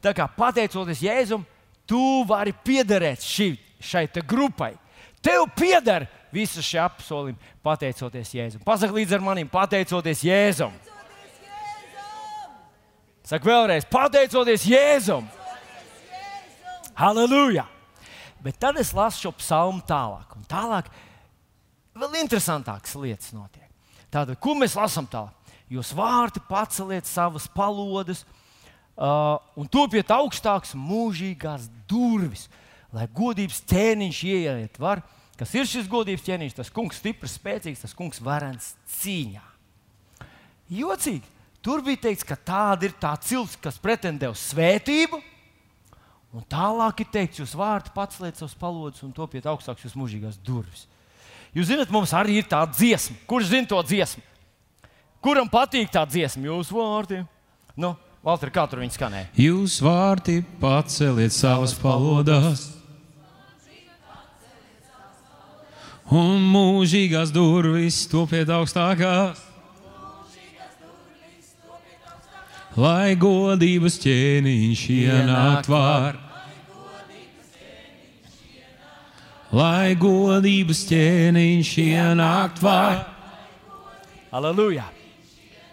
Tā 0.04 0.14
kā 0.16 0.28
pateicoties 0.30 1.02
Jēzum, 1.04 1.46
tu 1.88 2.24
vari 2.28 2.54
piederēt 2.54 3.24
šī, 3.24 3.54
šai 3.84 4.08
grupai. 4.28 4.74
Tev 5.24 5.48
pieder 5.56 6.08
visas 6.34 6.66
šie 6.68 6.82
apsolījumi, 6.84 7.40
pateicoties 7.64 8.34
Jēzum. 8.36 8.64
Pasaki 8.66 9.00
līdzi 9.00 9.18
ar 9.18 9.24
maniem, 9.24 9.50
pateicoties 9.52 10.24
Jēzum. 10.28 10.74
Saka 13.24 13.48
vēlreiz, 13.48 13.86
pateicoties 13.88 14.66
Jēzum. 14.68 15.28
Halleluja! 17.00 17.64
Bet 18.44 18.58
tad 18.60 18.76
es 18.82 18.92
lasu 18.92 19.24
šo 19.24 19.32
psalmu 19.40 19.80
tālāk, 19.88 20.36
un 20.36 20.44
tālāk 20.52 20.90
vēl 21.96 22.18
interesantākas 22.20 22.98
lietas 23.00 23.32
notiek. 23.32 23.70
Tātad, 24.12 24.36
ko 24.44 24.58
mēs 24.60 24.76
lasām 24.76 25.08
tālāk? 25.08 25.56
Jūs 25.72 25.94
vārti 25.96 26.44
paceliet 26.50 27.08
savas 27.08 27.48
palodas 27.50 28.26
uh, 28.26 29.40
un 29.56 29.72
topiet 29.72 30.12
augstākas 30.12 30.76
mūžīgās 30.76 31.70
durvis, 31.90 32.50
lai 32.94 33.08
godības 33.08 33.64
ķēniņš 33.72 34.20
ieiet 34.28 34.78
var. 34.84 35.02
Kas 35.40 35.56
ir 35.56 35.66
šis 35.66 35.88
godības 35.90 36.28
ķēniņš? 36.28 36.58
Tas 36.60 36.70
kungs 36.76 37.00
stiprs, 37.00 37.40
spēcīgs, 37.40 37.88
tas 37.88 37.96
kungs 37.98 38.20
varens 38.22 38.74
cīņā. 39.00 39.48
Jocīgi, 40.74 41.33
tur 41.64 41.84
bija 41.86 42.02
teikts, 42.08 42.26
ka 42.28 42.36
tāda 42.36 42.90
ir 42.90 42.96
tā 43.00 43.14
cilts, 43.24 43.56
kas 43.62 43.80
pretendē 43.82 44.30
uz 44.34 44.42
svētību. 44.52 45.22
Un 46.34 46.46
tālāk 46.50 47.04
ir 47.04 47.10
teikts, 47.14 47.40
jūs 47.44 47.54
vārti 47.58 47.94
paceliet 47.94 48.40
savus 48.40 48.56
palodus 48.58 49.04
un 49.06 49.14
topiet 49.14 49.46
augstākas 49.50 49.86
jūsu 49.86 50.00
mūžīgās 50.02 50.40
durvis. 50.42 50.88
Jūs 51.54 51.70
zināt, 51.70 51.92
mums 51.94 52.14
arī 52.18 52.40
ir 52.42 52.48
tāda 52.50 52.74
dziesma. 52.74 53.20
Kurš 53.30 53.52
zina 53.52 53.70
to 53.70 53.78
dziesmu? 53.86 54.24
Kuram 55.24 55.48
patīk 55.48 55.94
tā 55.94 56.02
dziesma? 56.10 56.50
Jūsu 56.50 56.76
vārti. 56.80 57.22
Nu, 57.78 57.94
Valter, 58.24 58.50
kā 58.56 58.64
tur 58.72 58.80
viņi 58.80 58.96
skanēja? 58.96 59.30
Jūs 59.36 59.78
vārti 59.84 60.40
paceliet 60.62 61.36
savas 61.36 61.76
palodās. 61.76 62.70
Un 66.14 66.44
mūžīgās 66.50 67.32
durvis 67.36 68.04
topiet 68.12 68.50
augstākās. 68.52 69.53
Lai 72.74 73.14
godības 73.20 74.00
ķēniņš 74.02 74.86
ienāk 74.98 75.68
var. 75.70 76.24
lai 79.54 79.94
godības 80.00 80.82
ķēniņš 80.90 81.72
ienākt 81.84 82.62
var. 82.64 83.04
Aleluja! 84.34 84.88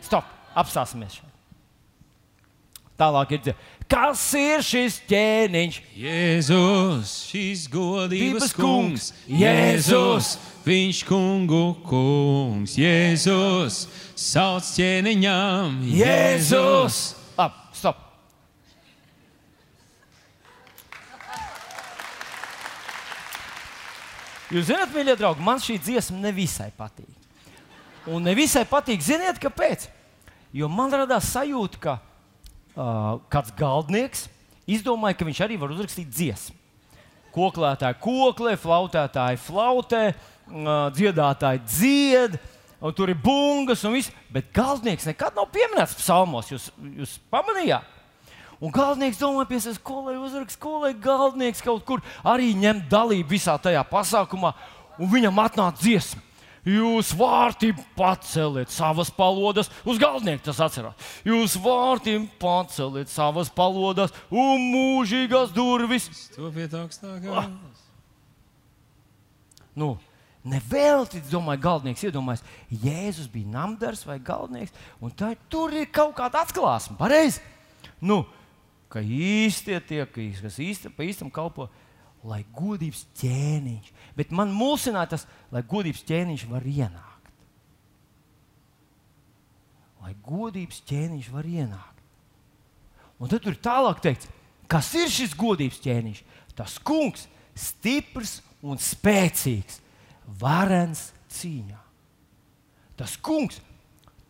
Stop! 0.05 0.29
Apstāsimies! 0.53 1.21
Tālāk 3.01 3.33
ir. 3.39 3.55
Kas 3.91 4.21
ir 4.37 4.61
šis 4.63 4.99
ķēniņš? 5.09 5.79
Jēzus, 5.99 7.15
šis 7.31 7.65
godības 7.73 8.53
kungs, 8.55 9.09
Jēzus, 9.27 10.35
viņš 10.65 11.01
kungu 11.09 11.65
kungs, 11.87 12.75
Jēzus, 12.79 13.87
sauc 14.19 14.67
ķēniņam, 14.77 15.81
Jēzus. 15.89 17.01
Labi, 17.39 17.63
stop! 17.77 18.03
Jūs 24.51 24.67
zināt, 24.67 24.91
mīļie 24.93 25.15
draugi, 25.17 25.47
man 25.47 25.63
šī 25.63 25.79
dziesma 25.81 26.19
nevisai 26.27 26.69
patīk. 26.77 27.09
Un 28.11 28.25
nevisai 28.27 28.65
patīk, 28.69 29.01
ziniet, 29.05 29.39
kāpēc? 29.41 29.87
Jo 30.53 30.67
man 30.73 30.91
radās 30.91 31.29
sajūta, 31.31 31.79
ka 31.81 31.95
uh, 32.01 33.21
kāds 33.31 33.55
galdnieks 33.57 34.27
izdomāja, 34.67 35.17
ka 35.17 35.29
viņš 35.29 35.45
arī 35.47 35.61
var 35.61 35.71
uzrakstīt 35.71 36.11
dziesmu. 36.11 36.57
Koklētāji 37.31 38.01
koklē, 38.03 38.57
flautētāji 38.59 39.39
flautē, 39.39 40.03
uh, 40.11 40.40
dziedātāji 40.97 41.63
dzied, 41.67 42.37
un 42.81 42.95
tur 42.97 43.13
ir 43.13 43.19
bungas 43.21 43.85
un 43.87 43.95
viss. 43.97 44.13
Bet 44.33 44.53
galdnieks 44.57 45.09
nekad 45.09 45.37
nav 45.39 45.51
pieminēts 45.55 45.97
psalmos. 46.01 46.51
Jūs, 46.53 46.71
jūs 47.01 47.17
pamanījāt? 47.33 47.97
Un 48.61 48.73
galvenais 48.75 49.17
domā 49.17 49.47
pie 49.49 49.57
sevis, 49.63 49.81
ko 49.81 50.03
lai 50.05 50.19
uzraksta, 50.21 50.61
ko 50.61 50.83
lai 50.83 50.93
galvenais 50.93 51.63
kaut 51.65 51.81
kur 51.89 52.03
arī 52.21 52.53
ņem 52.61 52.83
dalību 52.93 53.33
visā 53.33 53.55
tajā 53.57 53.81
pasākumā, 53.89 54.53
un 55.01 55.09
viņam 55.09 55.41
atnāk 55.41 55.79
dziesma. 55.81 56.21
Jūs 56.69 57.15
vārtī 57.17 57.71
paceliet 57.97 58.69
savas 58.69 59.09
palodas, 59.17 59.71
uz 59.89 59.97
galvenieka 60.01 60.51
tas 60.51 60.61
atcerās. 60.61 61.09
Jūs 61.25 61.55
vārtī 61.57 62.19
paceliet 62.41 63.09
savas 63.09 63.49
palodas 63.49 64.13
un 64.29 64.67
mūžīgās 64.69 65.55
durvis. 65.57 66.11
Topiet 66.37 66.77
augstākās. 66.77 67.49
Nu, 69.73 69.95
Nevelti, 70.41 71.21
domāju, 71.29 71.61
galvenais 71.61 72.03
iedomājas, 72.07 72.43
Jēzus 72.73 73.29
bija 73.29 73.51
namdars 73.53 74.07
vai 74.09 74.17
galvenais, 74.25 74.73
un 75.03 75.13
tā, 75.13 75.35
tur 75.53 75.75
ir 75.77 75.91
kaut 75.93 76.15
kāda 76.17 76.41
atklāsme. 76.47 76.97
Pareizi. 76.97 77.43
Nu, 78.01 78.23
ka 78.89 79.03
īstie 79.05 79.77
tie, 79.85 80.01
kas 80.09 80.57
īsti, 80.57 80.93
pa 80.97 81.05
īstam 81.05 81.29
kalpo, 81.33 81.69
lai 82.25 82.41
godības 82.57 83.05
ķēniņš, 83.21 83.93
bet 84.17 84.33
man 84.33 84.53
mulsināja 84.53 85.15
tas, 85.15 85.27
lai 85.53 85.63
godības 85.69 86.03
ķēniņš 86.09 86.47
var 86.49 86.65
ienākt. 86.69 87.31
Lai 90.01 90.15
godības 90.25 90.81
ķēniņš 90.89 91.29
var 91.33 91.49
ienākt. 91.49 92.01
Un 93.21 93.29
tad 93.29 93.45
tur 93.45 93.61
tālāk 93.61 94.01
teikts, 94.01 94.29
kas 94.71 94.89
ir 94.97 95.13
šis 95.13 95.37
godības 95.37 95.81
ķēniņš? 95.85 96.25
Tas 96.57 96.79
kungs, 96.81 97.27
stiprs 97.57 98.39
un 98.65 98.81
spēcīgs, 98.81 99.81
varens 100.39 101.11
cīņā. 101.35 101.79
Tas 103.01 103.17
kungs, 103.17 103.61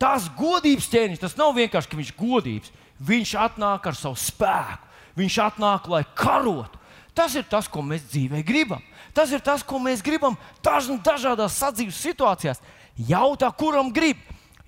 tas 0.00 0.28
godības 0.38 0.88
ķēniņš, 0.92 1.22
tas 1.22 1.36
nav 1.38 1.56
vienkārši, 1.56 1.90
ka 1.90 1.98
viņš 1.98 2.12
ir 2.12 2.20
godīgs. 2.20 2.72
Viņš 3.00 3.32
atnāk 3.40 3.88
ar 3.88 3.96
savu 3.96 4.18
spēku. 4.20 4.86
Viņš 5.18 5.38
atnāk, 5.42 5.88
lai 5.90 6.04
karotu. 6.16 6.78
Tas 7.16 7.34
ir 7.34 7.46
tas, 7.50 7.66
ko 7.68 7.82
mēs 7.82 8.04
dzīvē 8.12 8.44
gribam. 8.46 8.82
Tas 9.16 9.32
ir 9.34 9.42
tas, 9.42 9.64
ko 9.66 9.80
mēs 9.82 10.04
gribam 10.04 10.36
dažādās 10.62 11.58
sadzīves 11.58 11.98
situācijās. 11.98 12.60
Jautā, 13.08 13.50
kuram 13.56 13.90
grib. 13.92 14.20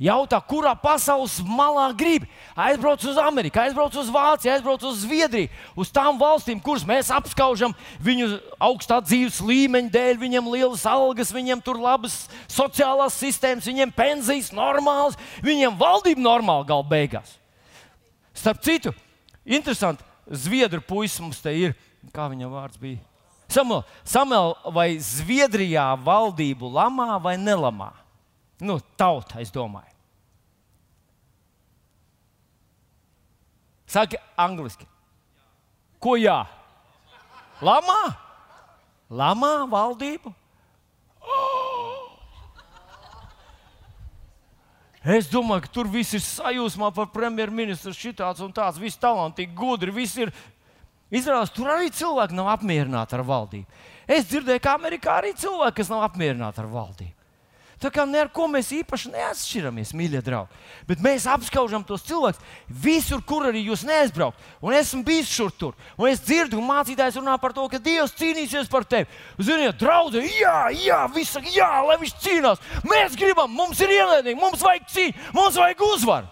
Jautā, 0.02 0.40
kurā 0.42 0.72
pasaules 0.74 1.36
malā 1.46 1.84
grib. 1.94 2.24
Aizbrauc 2.58 3.04
uz 3.06 3.18
Ameriku, 3.22 3.60
aizbrauc 3.62 3.94
uz 4.00 4.08
Vāciju, 4.10 4.50
aizbrauc 4.50 4.82
uz 4.88 5.04
Zviedriju, 5.04 5.50
uz 5.78 5.92
tām 5.94 6.18
valstīm, 6.18 6.58
kuras 6.62 6.82
mēs 6.88 7.12
apskaužam 7.14 7.74
viņu 8.02 8.32
augstā 8.58 8.98
dzīves 9.04 9.38
līmeņa 9.46 9.92
dēļ. 9.94 10.18
Viņiem 10.24 10.48
lielas 10.50 10.82
algas, 10.90 11.30
viņiem 11.34 11.62
tur 11.62 11.78
labas 11.78 12.24
sociālās 12.50 13.20
sistēmas, 13.22 13.68
viņiem 13.70 13.94
pensijas 13.94 14.50
normālas, 14.56 15.18
viņiem 15.44 15.78
valdība 15.78 16.24
normāla 16.24 16.66
gala 16.66 16.88
beigās. 16.88 17.36
Starp 18.34 18.62
citu, 18.64 18.94
interesanti, 19.46 20.02
Zviedru 20.32 20.82
puisis 20.86 21.20
mums 21.20 21.40
te 21.42 21.52
ir. 21.54 21.78
Kā 22.14 22.26
viņa 22.30 22.50
vārds 22.50 22.78
bija? 22.80 23.02
Samuel, 23.52 23.82
Samuel 24.08 24.54
vai 24.72 24.96
Zviedrijā 25.02 25.92
valdību 26.02 26.70
lamā 26.72 27.18
vai 27.22 27.36
nelamā? 27.38 27.92
Nu, 28.62 28.78
tauta, 28.96 29.42
es 29.42 29.50
domāju. 29.52 29.91
Saki 33.92 34.16
angliski. 34.40 34.86
Ko 36.00 36.16
jā? 36.16 36.40
Lamā? 37.62 38.00
Lamā 39.12 39.52
valdību? 39.70 40.32
Es 45.02 45.26
domāju, 45.26 45.64
ka 45.64 45.70
tur 45.74 45.88
viss 45.90 46.14
ir 46.14 46.22
sajūsmā 46.22 46.92
par 46.94 47.08
premjerministru, 47.10 47.90
šitāds 47.96 48.42
un 48.44 48.52
tāds, 48.54 48.78
viss 48.78 49.00
talantīgi, 49.02 49.50
gudri, 49.58 49.94
viss 49.94 50.18
ir. 50.22 50.30
Izrādās, 51.12 51.50
tur 51.52 51.68
arī 51.68 51.90
cilvēki 51.92 52.36
nav 52.38 52.52
apmierināti 52.54 53.18
ar 53.18 53.24
valdību. 53.26 53.82
Es 54.08 54.24
dzirdēju, 54.30 54.62
ka 54.62 54.76
Amerikā 54.78 55.18
arī 55.18 55.34
cilvēki, 55.36 55.82
kas 55.82 55.90
nav 55.92 56.06
apmierināti 56.06 56.62
ar 56.62 56.70
valdību. 56.70 57.21
Tā 57.82 57.90
kā 57.90 58.04
ne 58.06 58.20
ar 58.22 58.28
ko 58.30 58.44
mēs 58.46 58.68
īpaši 58.76 59.10
neatšķiramies, 59.10 59.90
mīļie 59.98 60.20
draugi. 60.22 60.60
Bet 60.86 61.00
mēs 61.02 61.24
apskaužam 61.26 61.82
tos 61.86 62.04
cilvēkus 62.06 62.38
visur, 62.84 63.22
kur 63.26 63.48
arī 63.48 63.64
jūs 63.66 63.82
neaizbraukt. 63.88 64.38
Un 64.62 64.76
esmu 64.78 65.02
bijis 65.06 65.32
šur 65.32 65.50
tur. 65.58 65.72
Un 65.98 66.12
es 66.12 66.22
dzirdu, 66.22 66.60
ka 66.60 66.66
mācītājs 66.68 67.18
runā 67.18 67.34
par 67.42 67.54
to, 67.56 67.64
ka 67.72 67.80
Dievs 67.82 68.14
cīnīsies 68.18 68.70
par 68.70 68.86
tevi. 68.86 69.10
Ziniet, 69.42 69.80
draugi, 69.80 70.22
jā, 70.38 70.58
jā, 70.78 71.00
viss 71.14 71.34
saka, 71.34 71.50
jā, 71.50 71.70
lai 71.88 71.96
viņš 72.04 72.14
cīnās. 72.22 72.62
Mēs 72.86 73.18
gribam, 73.18 73.50
mums 73.50 73.82
ir 73.82 73.96
ienaidnieki, 73.96 74.38
mums 74.38 74.62
vajag 74.62 74.86
cīņu, 74.94 75.26
mums 75.34 75.58
vajag 75.58 75.82
uzvaru. 75.88 76.30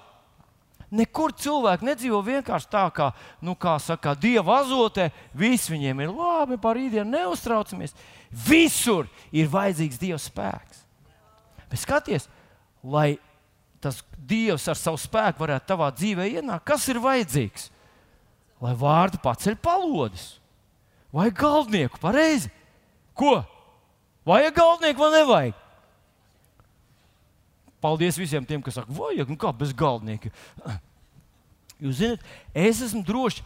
Nekur 0.90 1.30
cilvēki 1.38 1.86
nedzīvo 1.86 2.18
vienkārši 2.26 2.70
tā, 2.70 2.84
kā, 2.94 3.12
nu, 3.46 3.56
kā 3.58 3.76
saka, 3.82 4.16
dieva 4.18 4.60
azotē. 4.62 5.08
Viss 5.34 5.70
viņiem 5.70 6.02
ir 6.02 6.14
labi, 6.14 6.58
par 6.62 6.78
rītdienu 6.78 7.10
neuztraucamies. 7.10 7.94
Visur 8.30 9.10
ir 9.30 9.50
vajadzīgs 9.50 9.98
dieva 10.02 10.18
spēks. 10.18 10.86
Bet 11.70 11.82
skaties, 11.84 12.26
lai 12.82 13.14
tas 13.80 14.02
Dievs 14.30 14.66
ar 14.68 14.78
savu 14.78 14.98
spēku 15.00 15.42
varētu 15.42 15.70
tavā 15.70 15.88
dzīvē 15.94 16.26
ienākt, 16.36 16.66
kas 16.68 16.84
ir 16.92 17.00
vajadzīgs? 17.02 17.70
Lai 18.60 18.74
vārdi 18.76 19.18
paceļ 19.22 19.56
palodis. 19.62 20.26
Vai 21.14 21.30
galdnieku 21.34 21.98
pareizi? 22.02 22.50
Ko? 23.16 23.40
Vajag 24.28 24.54
galdnieku 24.54 25.02
vai 25.02 25.10
nevajag? 25.16 25.56
Paldies 27.80 28.18
visiem 28.20 28.44
tiem, 28.44 28.60
kas 28.60 28.76
saka, 28.76 28.92
vajag, 28.92 29.30
nu 29.32 29.38
kā 29.40 29.50
bez 29.56 29.72
galdnieka. 29.72 30.30
Jūs 31.80 32.02
zināt, 32.02 32.26
es 32.52 32.82
esmu 32.84 33.00
drošs, 33.08 33.40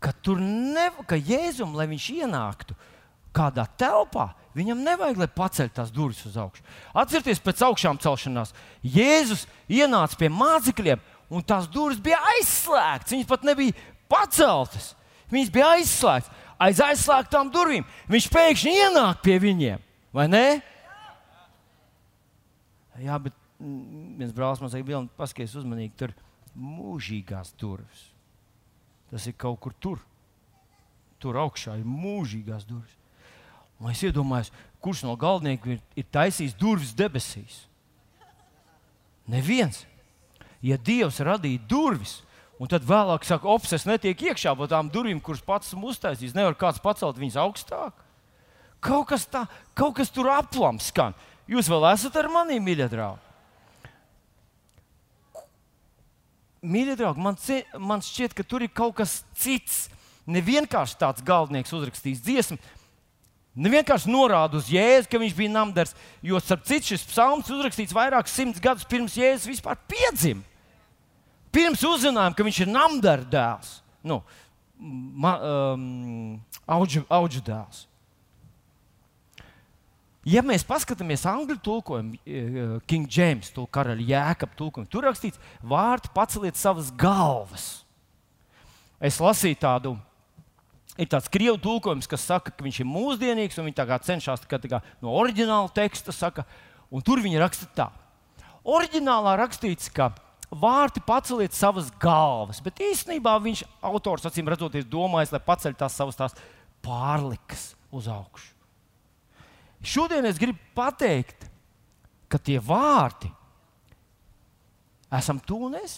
ka 0.00 0.12
tur 0.12 0.40
ne, 0.40 0.90
ka 1.08 1.16
Jēzum, 1.16 1.72
lai 1.76 1.88
viņš 1.88 2.10
ienāktu 2.20 2.76
kādā 3.36 3.64
telpā, 3.80 4.30
Viņam 4.56 4.82
nevajag, 4.82 5.20
lai 5.20 5.28
paceļ 5.30 5.68
tās 5.76 5.92
durvis 5.94 6.24
uz 6.26 6.34
augšu. 6.40 6.64
Atcerieties, 6.98 7.42
pēc 7.44 7.62
augšām 7.68 8.00
celšanās 8.02 8.50
Jēzus 8.82 9.44
ienāca 9.70 10.18
pie 10.18 10.30
mācekļiem, 10.34 11.02
un 11.30 11.44
tās 11.46 11.68
durvis 11.70 12.00
bija 12.02 12.18
aizslēgtas. 12.34 13.14
Viņas 13.14 13.30
pat 13.30 13.46
nebija 13.46 13.76
paceltas. 14.10 14.92
Viņas 15.30 15.52
bija 15.54 15.70
aizslēgtas. 15.76 16.46
Aiz 16.60 16.82
aizslēgtām 16.84 17.48
durvīm 17.54 17.86
viņš 18.10 18.26
pēkšņi 18.34 18.74
ienāk 18.82 19.22
pie 19.24 19.38
viņiem. 19.40 19.86
Vai 20.12 20.26
ne? 20.28 20.44
Jā, 23.00 23.16
bet 23.22 23.36
viens 23.60 24.34
brālis 24.36 24.60
man 24.60 24.72
saka, 24.72 25.04
paskaties 25.16 25.56
uzmanīgi, 25.62 25.94
tur 25.96 26.12
mūžīgās 26.58 27.54
durvis. 27.60 28.10
Tas 29.10 29.24
ir 29.30 29.38
kaut 29.40 29.60
kur 29.62 29.76
tur. 29.78 30.02
Tur 31.20 31.38
augšā 31.40 31.78
ir 31.80 31.88
mūžīgās 31.88 32.66
durvis. 32.68 32.99
Un 33.80 33.92
es 33.94 34.02
iedomājos, 34.04 34.50
kurš 34.84 35.04
no 35.06 35.14
galdniekiem 35.16 35.76
ir, 35.76 35.84
ir 35.96 36.08
taisījis 36.12 36.56
durvis 36.60 36.92
debesīs. 36.96 37.62
Neviens. 39.30 39.86
Ja 40.60 40.76
Dievs 40.76 41.22
radīja 41.24 41.62
durvis, 41.68 42.18
un 42.60 42.68
tad 42.68 42.84
vēlāk 42.84 43.24
saka, 43.24 43.48
opses 43.48 43.86
netiek 43.88 44.20
iekšā 44.28 44.52
pa 44.56 44.68
tām 44.68 44.90
durvīm, 44.92 45.22
kuras 45.24 45.40
pats 45.44 45.70
esmu 45.70 45.94
uztaisījis, 45.94 46.36
nevar 46.36 46.58
kāds 46.60 46.82
pacelt 46.84 47.16
viņas 47.16 47.38
augstāk. 47.40 48.04
Kaut 48.84 49.08
kas, 49.08 49.24
tā, 49.28 49.46
kaut 49.76 49.96
kas 49.96 50.12
tur 50.12 50.28
aplams 50.32 50.90
skan. 50.92 51.16
Jūs 51.48 51.68
vēl 51.68 51.88
esat 51.90 52.16
ar 52.20 52.28
mani, 52.32 52.60
mīļie 52.60 52.88
draugi. 52.92 53.26
Mīļie 56.60 56.98
draugi, 57.00 57.24
man, 57.24 57.38
man 57.80 58.04
šķiet, 58.04 58.36
ka 58.36 58.44
tur 58.44 58.64
ir 58.64 58.72
kaut 58.76 58.98
kas 59.00 59.22
cits. 59.40 59.86
Ne 60.28 60.42
vienkārši 60.44 60.98
tāds 61.00 61.24
galdnieks 61.24 61.72
uzrakstījis 61.72 62.20
dziesmu, 62.24 62.58
Nevienkārši 63.58 64.10
norāda 64.12 64.60
uz 64.60 64.68
Jēzu, 64.70 65.08
ka 65.10 65.18
viņš 65.18 65.34
bija 65.34 65.50
namdars, 65.50 65.96
jo, 66.22 66.38
starp 66.38 66.62
citu, 66.68 66.92
šis 66.92 67.02
psalms 67.10 67.50
uzrakstīts 67.50 67.94
vairākus 67.96 68.36
simtus 68.36 68.62
gadus 68.62 68.86
pirms 68.86 69.16
Jēzus 69.18 69.50
vispār 69.50 69.80
piedzima. 69.90 70.44
Pirms 71.50 71.82
uzzinājām, 71.82 72.36
ka 72.38 72.46
viņš 72.46 72.60
ir 72.62 72.70
namdara 72.70 73.26
dēls, 73.26 73.72
nu, 74.06 74.20
ma, 74.78 75.34
um, 75.42 76.36
auģu, 76.70 77.02
auģu 77.10 77.42
dēls. 77.50 77.86
Ja 80.30 80.44
mēs 80.44 80.62
paskatāmies 80.68 81.24
angļu 81.26 81.56
tulkojumu, 81.64 82.18
eh, 82.22 82.78
King 82.86 83.08
James, 83.10 83.48
to 83.50 83.64
karaļa 83.66 84.04
jēkab 84.04 84.52
tulkojumu, 84.54 84.90
tur 84.92 85.08
rakstīts, 85.08 85.40
vārti 85.64 86.12
paceliet 86.14 86.60
savas 86.60 86.92
galvas. 86.92 87.84
Es 89.00 89.16
lasīju 89.18 89.58
tādu 89.58 89.94
ir 90.98 91.08
tāds 91.10 91.30
krievu 91.32 91.58
tulkojums, 91.62 92.08
kas 92.10 92.24
saka, 92.26 92.52
ka 92.54 92.64
viņš 92.64 92.80
ir 92.82 92.88
mūsdienīgs, 92.88 93.58
un 93.60 93.68
viņi 93.68 93.86
cenšas 94.06 94.46
kā, 94.50 94.58
kā, 94.58 94.80
no 95.02 95.14
oriģināla 95.20 95.70
teksta 95.74 96.14
saka, 96.14 96.46
un 96.90 97.04
tur 97.04 97.22
viņi 97.22 97.40
raksta 97.42 97.68
tā. 97.76 97.90
Oriģinālā 98.66 99.36
rakstīts, 99.40 99.90
ka 99.94 100.10
vārti 100.50 101.02
paceliet 101.06 101.54
savas 101.54 101.90
galvas, 102.02 102.60
bet 102.62 102.82
īstenībā 102.82 103.36
viņš 103.42 103.64
autors 103.86 104.26
acīm 104.26 104.48
redzot, 104.50 104.74
domājis, 104.90 105.32
lai 105.34 105.42
paceļ 105.46 105.76
tās 105.78 105.96
savas 105.96 106.18
tās 106.18 106.34
pārlikas 106.84 107.70
uz 107.94 108.08
augšu. 108.10 108.50
Šodien 109.80 110.26
es 110.28 110.38
gribu 110.40 110.58
pateikt, 110.76 111.46
ka 112.28 112.38
tie 112.38 112.58
vārti 112.60 113.30
esam 115.10 115.40
tu 115.42 115.56
un 115.66 115.74
es. 115.78 115.96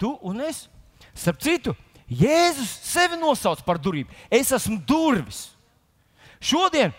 Tu 0.00 0.08
un 0.24 0.40
es. 0.40 0.68
Starp 1.12 1.40
citu, 1.42 1.74
Jēzus 2.10 2.72
sevi 2.90 3.18
nosauc 3.20 3.62
par 3.62 3.78
durvīm. 3.78 4.08
Es 4.30 4.50
esmu 4.52 4.80
durvis. 4.86 5.48
Šodien 6.42 6.90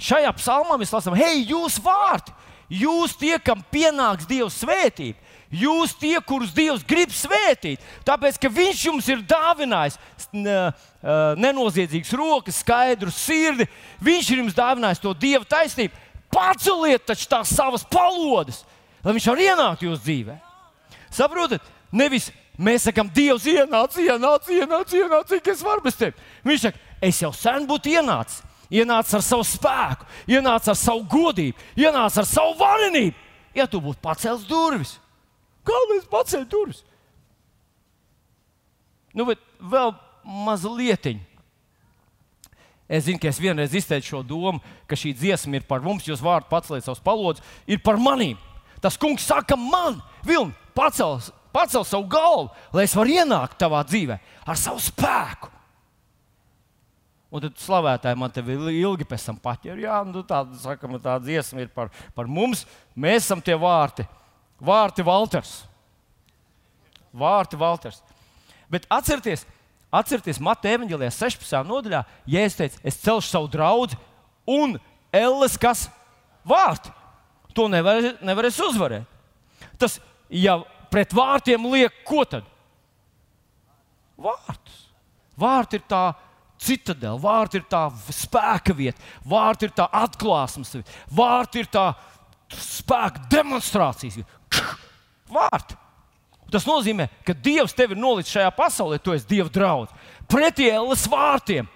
šajā 0.00 0.32
psalmā 0.38 0.78
mēs 0.80 0.92
lasām, 0.94 1.16
hei, 1.18 1.44
jūs 1.46 1.78
vārti, 1.82 2.34
jūs 2.80 3.14
tie, 3.18 3.36
kam 3.42 3.62
pienāks 3.70 4.26
Dieva 4.28 4.50
svētība. 4.50 5.18
Jūs 5.48 5.94
tie, 5.96 6.18
kurus 6.20 6.50
Dievs 6.52 6.82
grib 6.84 7.12
svētīt, 7.14 7.80
tāpēc 8.04 8.36
ka 8.36 8.50
Viņš 8.52 8.82
jums 8.84 9.06
ir 9.08 9.22
dāvinājis 9.24 9.96
nenoziedzīgas 11.40 12.12
rokas, 12.20 12.58
skaidru 12.60 13.08
sirdi. 13.14 13.64
Viņš 14.04 14.28
ir 14.28 14.42
jums 14.42 14.58
dāvinājis 14.58 15.00
to 15.00 15.14
Dieva 15.16 15.48
taisnību. 15.48 15.96
Paceliet 16.28 17.06
taču 17.08 17.24
tās 17.30 17.54
savas 17.56 17.86
palodas, 17.88 18.60
lai 19.00 19.16
Viņš 19.16 19.30
var 19.30 19.40
ienākt 19.46 19.86
jūsu 19.86 20.02
dzīvē. 20.04 20.36
Saprotat? 21.16 21.64
Nevis 21.88 22.28
Mēs 22.58 22.88
sakām, 22.88 23.06
Dievs, 23.14 23.46
ienāc, 23.46 23.94
ienāc, 24.02 24.48
ienāc, 24.50 24.92
ienāc, 24.98 25.28
cik 25.30 25.52
es 25.52 25.62
varu 25.62 25.84
bez 25.84 25.98
tevis. 25.98 26.30
Viņš 26.46 26.64
saka, 26.64 26.80
es 27.06 27.20
jau 27.22 27.30
sen 27.36 27.68
būtu 27.68 27.92
ienācis. 27.92 28.42
Ienācis 28.68 29.14
ar 29.16 29.22
savu 29.24 29.46
spēku, 29.48 30.04
ienācis 30.28 30.72
ar 30.74 30.76
savu 30.76 31.06
godību, 31.08 31.56
ienācis 31.78 32.20
ar 32.20 32.26
savu 32.28 32.56
varenību. 32.58 33.16
Ja 33.56 33.64
tu 33.70 33.80
būtu 33.80 34.02
pacēlis 34.04 34.44
durvis, 34.44 34.98
kāpēc 35.64 36.10
pacēli 36.10 36.48
durvis? 36.50 36.82
Nu, 39.16 39.24
bet 39.24 39.40
vēl 39.58 39.94
mazliet. 40.44 41.08
Es 42.88 43.06
zinu, 43.06 43.20
ka 43.22 43.30
es 43.30 43.40
vienreiz 43.40 43.72
izteicu 43.76 44.12
šo 44.12 44.20
domu, 44.26 44.60
ka 44.88 44.96
šī 44.98 45.14
dziesma 45.16 45.58
ir 45.58 45.64
par 45.68 45.80
mums, 45.84 46.06
jūs 46.08 46.22
vārdu 46.24 46.50
paceliet 46.50 46.84
savus 46.84 47.02
palodus, 47.04 47.44
ir 47.68 47.80
par 47.84 47.96
manīm. 48.00 48.36
Tas 48.84 48.96
kungs 49.00 49.24
saka, 49.26 49.56
man, 49.56 49.98
Vilni, 50.26 50.54
pacels 50.76 51.32
pacel 51.52 51.84
savu 51.86 52.08
galvu, 52.10 52.48
lai 52.74 52.84
es 52.86 52.96
varu 52.96 53.14
ienākt 53.20 53.58
tavā 53.60 53.84
dzīvē 53.86 54.18
ar 54.46 54.58
savu 54.58 54.82
spēku. 54.82 55.50
Un 57.28 57.44
tad 57.44 57.58
slavētāji 57.60 58.16
man 58.16 58.32
te 58.32 58.40
ilgi 58.40 59.04
pēc 59.04 59.26
tam 59.28 59.38
paķēra. 59.42 59.80
Jā, 59.82 59.96
nu, 60.08 60.22
tāda, 60.24 60.56
sakam, 60.62 60.96
tā 61.02 61.18
dziesma 61.20 61.60
ir 61.60 61.68
par, 61.74 61.90
par 62.16 62.28
mums. 62.28 62.64
Mēs 62.96 63.26
esam 63.26 63.42
tie 63.44 63.56
vārti. 63.60 64.06
Vārti 64.64 65.04
Valters. 65.04 65.58
Vārti 67.12 67.58
Valters. 67.60 68.00
Bet 68.72 68.88
atcerieties, 68.92 69.44
atcerieties 69.92 70.40
Mateja 70.40 70.78
evanģēlijā 70.78 71.12
16. 71.12 71.60
nodaļā, 71.68 72.00
ja 72.32 72.46
es 72.48 72.56
teicu, 72.56 72.80
es 72.80 73.00
celšu 73.04 73.28
savu 73.28 73.52
draugu 73.52 74.00
un 74.48 74.78
Elles, 75.12 75.56
kas 75.60 75.86
vārti. 76.48 76.92
To 77.56 77.68
nevar, 77.68 78.00
nevarēs 78.24 78.58
uzvarēt. 78.64 79.04
Tas, 79.80 79.98
ja 80.32 80.58
pret 80.92 81.14
vārtiem 81.16 81.66
liek 81.72 82.02
ko 82.08 82.24
tad? 82.28 82.46
Vārtus. 84.18 84.78
Vārti 85.38 85.78
ir 85.78 85.84
tā 85.86 86.02
citadela, 86.58 87.18
vārti 87.22 87.60
ir 87.60 87.66
tā 87.70 87.84
spēka 88.10 88.74
vieta, 88.74 88.98
vārti 89.28 89.68
ir 89.68 89.74
tā 89.76 89.86
atklāsmes 89.94 90.72
vieta, 90.74 90.96
vārti 91.14 91.62
ir 91.62 91.68
tā 91.70 91.84
spēka 92.50 93.28
demonstrācijas 93.30 94.18
vieta. 94.18 94.64
Vārti. 95.28 95.76
Tas 96.48 96.64
nozīmē, 96.64 97.10
ka 97.28 97.36
Dievs 97.36 97.76
tevi 97.76 97.92
ir 97.92 98.00
nolicis 98.00 98.32
šajā 98.32 98.50
pasaulē, 98.56 98.98
tu 98.98 99.12
esi 99.12 99.28
Dieva 99.28 99.50
draugs. 99.52 99.92
Pretī 100.28 100.70
ēlas 100.72 101.04
vārtiem. 101.12 101.68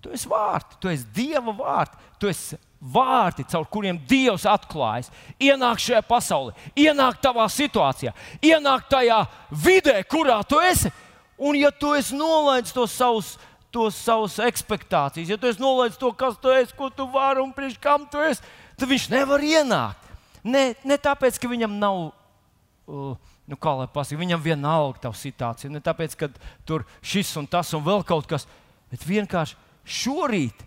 Tu 0.00 0.12
esi 0.14 0.30
vārti, 0.30 0.78
tu 0.80 0.88
esi 0.92 1.08
Dieva 1.12 1.52
vārti, 1.58 1.98
tu 2.22 2.30
esi 2.30 2.56
vārti, 2.80 3.44
caur 3.44 3.66
kuriem 3.68 3.98
Dievs 4.08 4.46
atklājas. 4.48 5.10
Ienāk 5.40 5.82
šajā 5.82 6.00
pasaulē, 6.08 6.54
ienāk 6.78 7.20
tavā 7.22 7.46
situācijā, 7.52 8.14
ienāk 8.42 8.88
tajā 8.90 9.22
vidē, 9.52 10.00
kurā 10.08 10.40
tu 10.48 10.60
esi. 10.64 10.92
Un 11.40 11.56
ja 11.56 11.70
tu 11.72 11.94
esi 11.96 12.16
nolaidis 12.16 12.74
tos 12.76 12.92
savus, 12.92 13.34
tos 13.72 13.96
savus 13.96 14.36
expectācijas, 14.44 15.30
ja 15.30 15.38
tu 15.40 15.48
esi 15.48 15.62
nolaidis 15.62 16.00
to, 16.00 16.10
kas 16.12 16.36
tu 16.40 16.52
esi, 16.52 16.74
ko 16.76 16.90
tu 16.92 17.06
vari 17.08 17.40
un 17.40 17.52
priekš 17.56 17.78
kam 17.80 18.04
tu 18.10 18.20
esi, 18.20 18.44
tad 18.76 18.88
viņš 18.90 19.08
nevar 19.12 19.44
ienākt. 19.44 20.08
Ne, 20.44 20.72
ne 20.84 20.96
tāpēc, 21.00 21.36
ka 21.40 21.48
viņam 21.48 21.76
nav. 21.80 22.10
Uh, 22.90 23.12
nu, 23.48 23.58
kā 23.60 23.72
lai 23.76 23.88
pasakā, 23.92 24.18
viņam 24.20 24.40
vienalga 24.42 25.04
tā 25.04 25.12
situācija. 25.16 25.70
Ne 25.72 25.82
tāpēc, 25.84 26.16
ka 26.16 26.30
tur 26.68 26.84
šis 27.04 27.32
un 27.40 27.48
tas 27.50 27.72
un 27.76 27.84
vēl 27.84 28.04
kaut 28.08 28.28
kas, 28.30 28.46
bet 28.92 29.04
vienkārši 29.06 29.56
šorīt 29.84 30.64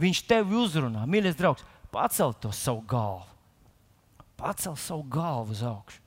viņš 0.00 0.22
tevi 0.28 0.56
uzrunā. 0.60 1.04
Mīļais 1.08 1.38
draugs, 1.38 1.64
pacel 1.92 2.34
to 2.40 2.52
savu 2.54 2.82
galvu. 2.88 3.26
Pacel 4.36 4.76
savu 4.76 5.04
galvu 5.10 5.56
uz 5.56 5.62
augšu. 5.64 6.02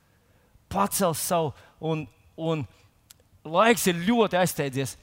Pacel 0.69 1.15
savu, 1.17 1.53
un, 1.81 2.05
un 2.37 2.65
laiks 3.43 3.87
ir 3.89 4.03
ļoti 4.05 4.37
aizsteidzies. 4.37 4.95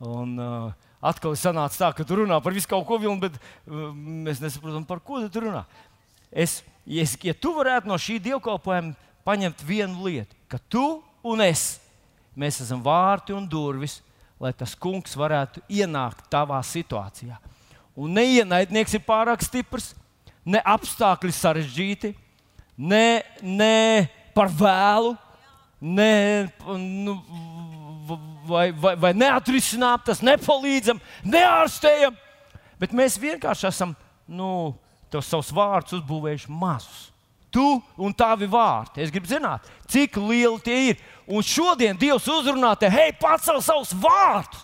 Un, 0.00 0.38
uh, 0.40 0.70
atkal 1.04 1.36
sanāca 1.36 1.76
tā, 1.76 1.90
ka 1.96 2.06
tu 2.08 2.16
runā 2.20 2.38
par 2.40 2.56
visu 2.56 2.68
kaut 2.70 2.86
ko 2.88 2.96
vilnu, 3.00 3.20
bet 3.20 3.36
uh, 3.36 3.90
mēs 3.92 4.40
nesaprotam, 4.40 4.86
par 4.88 5.02
ko 5.04 5.20
tu 5.28 5.44
runā. 5.44 5.66
Es, 6.30 6.60
es, 6.86 7.16
ja 7.26 7.34
tu 7.36 7.52
varētu 7.56 7.90
no 7.90 7.98
šī 8.00 8.20
dievkalpojuma 8.24 8.96
paņemt 9.26 9.64
vienu 9.66 10.06
lietu, 10.06 10.36
ka 10.48 10.60
tu 10.72 11.02
un 11.26 11.42
es, 11.44 11.80
mēs 12.38 12.62
esam 12.64 12.80
vārti 12.84 13.34
un 13.36 13.48
durvis, 13.50 13.98
lai 14.40 14.54
tas 14.56 14.72
kungs 14.78 15.16
varētu 15.20 15.60
ienākt 15.68 16.30
tavā 16.32 16.62
situācijā. 16.64 17.36
Un 18.00 18.14
neienaidnieks 18.16 18.96
ir 18.96 19.04
pārāk 19.04 19.42
stiprs, 19.44 19.92
ne 20.48 20.62
apstākļi 20.64 21.34
sarežģīti, 21.36 22.14
ne, 22.80 23.20
ne 23.44 24.08
par 24.32 24.48
vēlu, 24.48 25.12
ne, 25.80 26.48
nu, 26.80 27.16
vai, 28.48 28.70
vai, 28.72 28.94
vai 28.96 29.12
neatrisinām, 29.16 30.00
tas 30.06 30.24
nepalīdzam, 30.24 31.00
neārstējam. 31.28 32.16
Bet 32.80 32.96
mēs 32.96 33.20
vienkārši 33.20 33.68
esam 33.68 33.92
nu, 34.24 34.72
tos 35.12 35.28
savus 35.28 35.52
vārdus 35.52 35.98
uzbūvējuši 36.00 36.52
mazus. 36.56 37.08
Tu 37.50 37.66
un 37.98 38.12
tavi 38.14 38.46
vārti. 38.48 39.02
Es 39.02 39.10
gribu 39.10 39.28
zināt, 39.28 39.66
cik 39.90 40.16
lieli 40.22 40.62
tie 40.64 40.78
ir. 40.92 41.00
Un 41.28 41.44
šodien 41.44 41.98
Dievs 41.98 42.28
uzrunā 42.30 42.76
te, 42.78 42.88
hei, 42.90 43.10
pacel 43.18 43.58
savus 43.62 43.90
vārdus, 43.92 44.62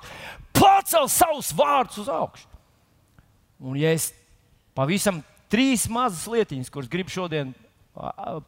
pacel 0.54 1.10
savus 1.10 1.50
vārdus 1.54 2.04
uz 2.04 2.10
augšu. 2.10 2.46
Un, 3.62 3.76
ja 3.80 3.92
es 3.96 4.10
pavisam 4.76 5.22
trīs 5.52 5.86
mazas 5.92 6.26
lietiņas, 6.30 6.72
kuras 6.72 6.90
gribu 6.92 7.12
šodien 7.12 7.54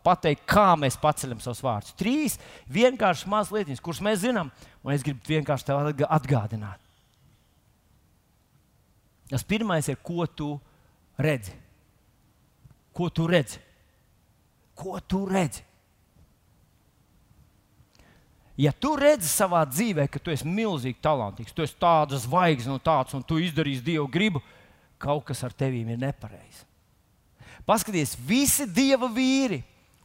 pateikt, 0.04 0.44
kā 0.48 0.74
mēs 0.76 0.98
paceļam 1.00 1.40
savus 1.40 1.62
vārdus, 1.64 1.94
trīs 1.96 2.36
vienkāršas 2.72 3.28
mazas 3.30 3.54
lietiņas, 3.54 3.80
kuras 3.84 4.02
mēs 4.04 4.20
zinām, 4.26 4.50
un 4.84 4.92
es 4.92 5.04
gribu 5.06 5.24
vienkārši 5.30 5.70
tev 5.70 6.04
atgādināt. 6.04 6.82
Tas 9.28 9.44
pirmais 9.44 9.88
ir, 9.88 9.96
ko 10.04 10.26
tu 10.26 10.54
redzi. 11.20 11.52
Ko 12.96 13.08
tu 13.12 13.26
redzi? 13.28 13.60
Ko 14.76 15.00
tu 15.00 15.24
redzi? 15.28 15.64
Ja 18.58 18.72
tu 18.74 18.96
redzi 18.98 19.28
savā 19.30 19.60
dzīvē, 19.68 20.08
ka 20.10 20.18
tu 20.18 20.32
esi 20.34 20.48
milzīgi 20.48 20.98
talantīgs, 21.04 21.54
tu 21.54 21.62
esi 21.62 21.76
tāds 21.78 22.24
zvaigznes 22.24 22.74
un 22.74 22.80
tāds, 22.82 23.14
un 23.14 23.22
tu 23.22 23.38
izdarīsi 23.38 23.84
Dievu 23.86 24.08
gribu, 24.10 24.42
kaut 25.00 25.26
kas 25.28 25.44
ar 25.46 25.54
tevi 25.54 25.84
ir 25.84 26.00
nepareizi. 26.00 26.66
Paskaties, 27.68 28.16
visi 28.26 28.66
dieva 28.66 29.10
vīri 29.12 29.62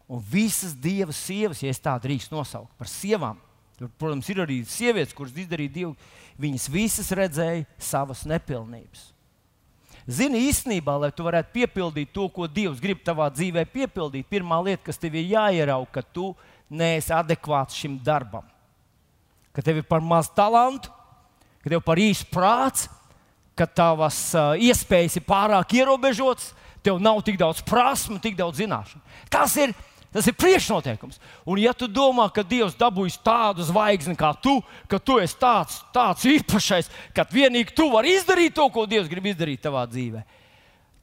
un 0.07 0.19
visas 0.19 0.73
dieva 0.75 1.13
sievas, 1.15 1.61
ja 1.63 1.71
es 1.71 1.81
tā 1.81 1.95
drīkstu 2.01 2.35
nosaukt 2.35 2.73
par 2.77 2.89
sievām. 2.91 3.39
Tur, 3.77 3.89
protams, 3.97 4.27
ir 4.29 4.43
arī 4.43 4.59
sievietes, 4.69 5.15
kuras 5.17 5.33
izdarīja 5.33 5.73
Dievu. 5.73 5.95
Viņas 6.39 6.67
visas 6.69 7.09
redzēja 7.15 7.65
savas 7.81 8.21
nepilnības. 8.29 9.09
Zini, 10.03 10.41
īstenībā, 10.49 10.97
lai 10.99 11.09
tu 11.15 11.23
varētu 11.23 11.53
piepildīt 11.55 12.11
to, 12.13 12.27
ko 12.29 12.45
Dievs 12.51 12.81
grib 12.83 12.99
tavā 13.05 13.29
dzīvē 13.31 13.63
piepildīt, 13.71 14.27
pirmā 14.29 14.59
lieta, 14.65 14.83
kas 14.89 14.99
tev 14.99 15.15
ir 15.15 15.31
jāierauga, 15.31 15.89
ka 15.95 16.03
tu 16.03 16.33
neesi 16.69 17.13
adekvāts 17.15 17.77
šim 17.79 17.95
darbam. 18.03 18.43
Ka 19.55 19.63
tev 19.63 19.79
ir 19.79 19.87
par 19.87 20.03
maz 20.03 20.27
talantu, 20.35 20.91
ka 21.63 21.71
tev 21.71 21.79
ir 21.79 21.85
par 21.87 22.01
īsu 22.01 22.27
prāts, 22.33 22.89
ka 23.57 23.67
tavas 23.69 24.17
uh, 24.35 24.53
iespējas 24.57 25.19
ir 25.19 25.25
pārāk 25.27 25.75
ierobežotas, 25.77 26.51
tev 26.83 26.99
nav 27.01 27.21
tik 27.25 27.39
daudz 27.39 27.61
prasmu, 27.65 28.19
tik 28.21 28.35
daudz 28.37 28.59
zināšanu. 28.59 29.01
Tas 29.31 29.55
ir, 29.61 29.71
tas 30.13 30.27
ir 30.27 30.35
priekšnoteikums. 30.37 31.21
Un, 31.45 31.61
ja 31.61 31.71
tu 31.77 31.87
domā, 31.87 32.27
ka 32.33 32.43
Dievs 32.43 32.75
dabūjis 32.79 33.21
tādu 33.23 33.65
zvaigzni 33.65 34.17
kā 34.19 34.33
tu, 34.43 34.57
ka 34.91 34.99
tu 34.99 35.19
esi 35.23 35.37
tāds, 35.39 35.79
tāds 35.95 36.25
īpašais, 36.27 36.91
ka 37.15 37.27
vienīgi 37.31 37.75
tu 37.77 37.87
vari 37.93 38.17
izdarīt 38.17 38.57
to, 38.57 38.67
ko 38.73 38.87
Dievs 38.89 39.11
grib 39.11 39.31
izdarīt 39.31 39.63
tavā 39.63 39.85
dzīvē, 39.89 40.25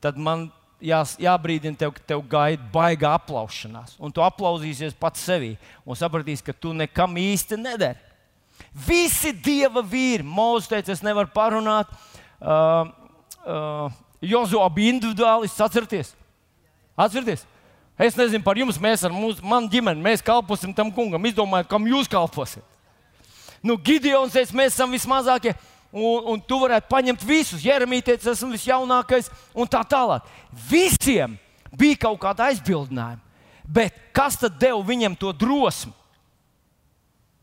tad 0.03 0.21
man 0.21 0.51
jā, 0.83 1.01
jābrīdina 1.21 1.79
tev, 1.79 1.95
ka 1.97 2.05
tev 2.13 2.23
gaida 2.29 2.65
baigā 2.73 3.15
aplaušanās. 3.19 3.97
Un 4.01 4.13
tu 4.13 4.25
aplausīsies 4.25 4.97
pats 4.99 5.23
sevī 5.29 5.55
un 5.85 5.99
sapratīsi, 5.99 6.45
ka 6.45 6.57
tu 6.57 6.75
nekam 6.77 7.17
īsti 7.21 7.61
nedari. 7.61 8.09
Visi 8.87 9.33
dieva 9.33 9.83
vīri, 9.83 10.25
Mozus 10.27 10.69
teica, 10.71 10.93
es 10.93 11.03
nevaru 11.03 11.31
parunāt. 11.35 11.91
Uh, 12.41 12.89
uh, 13.45 13.93
Jozo 14.21 14.65
bija 14.75 14.95
individuālists, 14.95 15.61
atcerieties. 15.61 16.15
Atcerieties. 16.97 17.47
Es 18.01 18.17
nezinu 18.17 18.45
par 18.45 18.57
jums, 18.57 18.79
mēs 18.81 19.05
ar 19.05 19.13
mūsu 19.13 19.45
ģimeni, 19.73 20.01
mēs 20.01 20.25
kalposim 20.25 20.73
tam 20.77 20.89
kungam, 20.93 21.25
izdomājot, 21.29 21.69
kam 21.69 21.89
jūs 21.89 22.09
kalposiet. 22.09 22.65
Nu, 23.63 23.77
Gideons 23.77 24.33
teica, 24.33 24.57
mēs 24.57 24.73
esam 24.73 24.93
vismazākie, 24.93 25.53
un, 25.93 26.31
un 26.33 26.41
tu 26.41 26.57
varētu 26.63 26.89
paņemt 26.89 27.25
visus. 27.29 27.65
Jeremija 27.65 28.07
teica, 28.09 28.33
esmu 28.33 28.55
visjaunākais, 28.55 29.29
un 29.53 29.69
tā 29.69 29.83
tālāk. 29.85 30.25
Visiem 30.71 31.37
bija 31.77 32.07
kaut 32.07 32.23
kāda 32.23 32.49
aizbildinājuma. 32.49 33.21
Bet 33.71 33.97
kas 34.17 34.41
tad 34.41 34.57
deva 34.59 34.81
viņam 34.83 35.13
to 35.21 35.35
drosmi? 35.37 35.93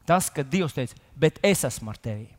Tas, 0.07 0.31
ka 0.31 0.43
Dievs 0.43 0.73
teica, 0.73 0.97
bet 1.15 1.37
es 1.45 1.61
esmu 1.67 1.91
ar 1.91 2.01
tevi. 2.01 2.31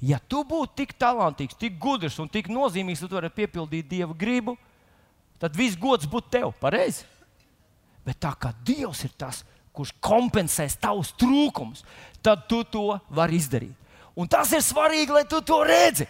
Ja 0.00 0.20
tu 0.22 0.44
būtu 0.46 0.76
tik 0.78 0.94
talantīgs, 0.98 1.58
tik 1.58 1.78
gudrs 1.82 2.18
un 2.22 2.30
tik 2.30 2.46
nozīmīgs, 2.52 3.00
tad 3.02 3.10
tu 3.10 3.18
varētu 3.18 3.34
piepildīt 3.40 3.88
Dieva 3.90 4.14
gribu, 4.14 4.54
tad 5.42 5.56
viss 5.58 5.78
gods 5.78 6.06
būtu 6.06 6.30
tev. 6.36 6.52
Pareizi? 6.60 7.02
Bet 8.06 8.20
tā 8.22 8.30
kā 8.38 8.52
Dievs 8.64 9.02
ir 9.08 9.12
tas, 9.18 9.42
kurš 9.74 9.92
kompensēs 10.02 10.78
tavus 10.78 11.10
trūkumus, 11.18 11.82
tad 12.22 12.46
tu 12.50 12.62
to 12.66 12.94
vari 13.10 13.38
izdarīt. 13.38 13.74
Un 14.18 14.30
tas 14.30 14.50
ir 14.54 14.62
svarīgi, 14.64 15.14
lai 15.14 15.26
tu 15.30 15.42
to 15.46 15.60
redzi. 15.66 16.06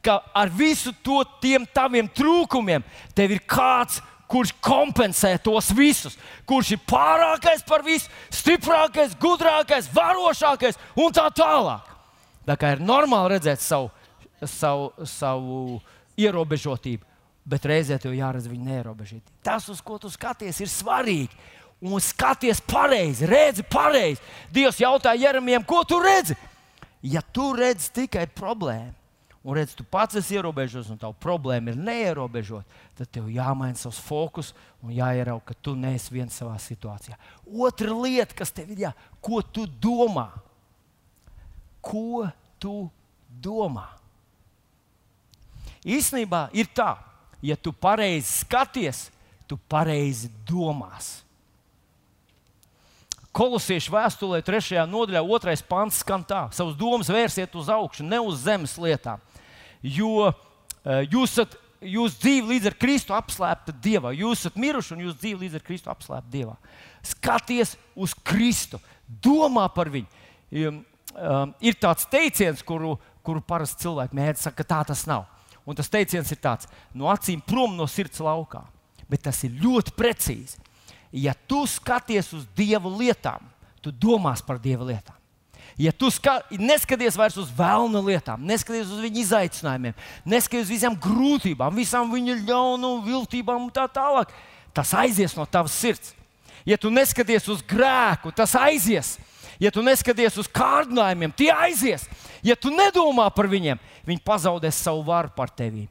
Ka 0.00 0.20
ar 0.36 0.48
visu 0.48 0.94
to 1.04 1.18
tiem 1.42 1.66
taviem 1.68 2.06
trūkumiem 2.08 2.84
tev 3.16 3.34
ir 3.34 3.42
kāds, 3.44 3.98
kurš 4.30 4.54
kompensē 4.62 5.34
tos 5.42 5.72
visus, 5.74 6.16
kurš 6.48 6.76
ir 6.76 6.80
pārākais 6.88 7.64
par 7.66 7.82
visu, 7.84 8.08
stiprākais, 8.32 9.16
gudrākais, 9.20 9.90
varošākais 9.92 10.78
un 10.94 11.12
tā 11.12 11.26
tālāk. 11.34 11.89
Tā 12.50 12.56
kā 12.58 12.72
ir 12.74 12.80
normāli 12.82 13.36
redzēt 13.36 13.62
savu, 13.62 13.92
savu, 14.42 15.06
savu 15.06 15.58
ierobežotību, 16.18 17.06
bet 17.46 17.66
reizē 17.70 17.94
tev 18.02 18.16
jāredz 18.16 18.48
viņa 18.50 18.64
neierobežotība. 18.72 19.36
Tas, 19.46 19.68
uz 19.70 19.78
ko 19.78 20.00
tu 20.02 20.10
skaties, 20.10 20.58
ir 20.58 20.70
svarīgi. 20.72 21.30
Un 21.80 22.02
skaties 22.02 22.58
pareizi, 22.66 23.24
redzi 23.30 23.62
pareizi. 23.64 24.18
Dievs 24.52 24.80
jautā 24.82 25.14
Jeremijam, 25.16 25.62
ko 25.64 25.84
tu 25.86 26.00
redzi? 26.02 26.34
Ja 27.06 27.22
tu 27.22 27.52
redzi 27.56 27.86
tikai 28.02 28.26
problēmu, 28.34 28.90
un 29.46 29.56
redz, 29.56 29.72
tu 29.78 29.86
pats 29.86 30.18
esi 30.18 30.36
ierobežots, 30.36 30.90
un 30.92 30.98
tava 31.00 31.14
problēma 31.16 31.70
ir 31.70 31.78
neierobežota, 31.80 32.66
tad 32.98 33.14
tev 33.14 33.30
jāmaina 33.32 33.78
savs 33.78 34.02
fokus 34.04 34.50
un 34.82 34.92
jāierauga, 34.98 35.46
ka 35.52 35.56
tu 35.62 35.78
neesi 35.78 36.12
viens 36.12 36.34
savā 36.34 36.58
situācijā. 36.60 37.16
Otra 37.46 37.94
lieta, 37.94 38.36
kas 38.42 38.52
tev 38.52 38.74
ir, 38.74 38.84
jā, 38.88 38.92
ko 39.22 39.38
tu 39.40 39.70
domā? 39.80 40.28
Ko 41.80 42.26
tu 42.60 42.90
domā. 43.40 43.88
Īsnībā 45.80 46.50
ir 46.52 46.68
tā, 46.76 46.92
ja 47.40 47.56
tu 47.56 47.72
pareizi 47.72 48.42
skaties, 48.42 49.08
tu 49.48 49.56
pareizi 49.70 50.28
domās. 50.46 51.20
Kolosiešu 53.32 53.94
vēstulē, 53.94 54.40
3. 54.42 54.82
nodaļā, 54.90 55.22
2. 55.22 55.56
pants 55.70 56.02
skan 56.02 56.24
tā: 56.26 56.48
savus 56.52 56.76
domas 56.76 57.08
vērsiet 57.08 57.54
uz 57.56 57.70
augšu, 57.70 58.04
ne 58.04 58.18
uz 58.20 58.42
zemes 58.42 58.74
lietām. 58.78 59.22
Jo 59.80 60.28
uh, 60.28 60.34
jūs 61.06 61.36
esat, 61.38 61.54
jūs 61.80 62.18
dzīve 62.20 62.50
līdz 62.54 62.70
ar 62.72 62.76
Kristu 62.76 63.14
apslēpta 63.16 63.72
Dievā. 63.72 64.12
Jūs 64.12 64.42
esat 64.42 64.58
miruši 64.60 64.96
un 64.96 65.04
jūs 65.06 65.16
dzīve 65.22 65.46
līdz 65.46 65.56
ar 65.60 65.64
Kristu 65.64 65.92
apslēpta 65.92 66.32
Dievā. 66.32 66.56
Skaties 67.06 67.76
uz 67.96 68.14
Kristu. 68.14 68.82
domā 69.08 69.66
par 69.74 69.88
viņu. 69.90 70.06
Um, 71.10 71.54
ir 71.60 71.74
tāds 71.80 72.06
teiciens, 72.10 72.62
kuru, 72.62 72.94
kuru 73.26 73.42
parasti 73.42 73.86
cilvēki 73.86 74.16
mēdz 74.16 74.46
saka, 74.46 74.62
ka 74.62 74.68
tā 74.74 74.80
tas 74.92 75.04
nav. 75.10 75.26
Un 75.66 75.76
tas 75.76 75.90
teiciens 75.90 76.30
ir 76.30 76.38
tāds: 76.42 76.68
no 76.94 77.10
acīm 77.10 77.42
prom 77.42 77.74
no 77.76 77.88
sirds 77.90 78.22
laukā. 78.22 78.62
Bet 79.10 79.24
tas 79.26 79.40
ir 79.46 79.56
ļoti 79.58 79.94
precīzi. 79.98 80.60
Ja 81.10 81.34
tu 81.34 81.64
skaties 81.66 82.30
uz 82.36 82.44
Dieva 82.54 82.90
lietām, 82.94 83.42
tu 83.82 83.90
domās 83.90 84.42
par 84.46 84.60
Dieva 84.62 84.86
lietām. 84.86 85.16
Ja 85.80 85.92
tu 85.96 86.10
ska, 86.12 86.40
neskaties 86.50 87.16
vairs 87.16 87.38
uz 87.40 87.50
vēlnu 87.56 88.02
lietām, 88.04 88.42
neskaties 88.46 88.90
uz 88.92 89.00
viņa 89.00 89.20
izaicinājumiem, 89.22 89.96
neskaties 90.28 90.66
uz 90.66 90.72
visām 90.74 90.96
grūtībām, 91.00 91.78
visām 91.78 92.10
viņa 92.12 92.36
ļaunām 92.44 93.04
viltībām 93.06 93.64
un 93.64 93.72
tā 93.74 93.86
tālāk, 93.90 94.32
tas 94.76 94.92
aizies 94.98 95.34
no 95.38 95.46
tavas 95.48 95.74
sirds. 95.74 96.12
Ja 96.68 96.76
tu 96.76 96.90
neskaties 96.92 97.48
uz 97.48 97.62
grēku, 97.64 98.32
tas 98.36 98.52
aizies. 98.58 99.16
Ja 99.60 99.72
tu 99.72 99.82
neskaties 99.84 100.38
uz 100.40 100.48
kārdinājumiem, 100.48 101.34
tie 101.36 101.50
aizies. 101.52 102.06
Ja 102.42 102.56
tu 102.56 102.72
nedomā 102.72 103.26
par 103.34 103.48
viņiem, 103.50 103.80
viņi 104.08 104.22
pazaudēs 104.24 104.78
savu 104.86 105.04
varu 105.04 105.32
par 105.36 105.52
tevi. 105.52 105.84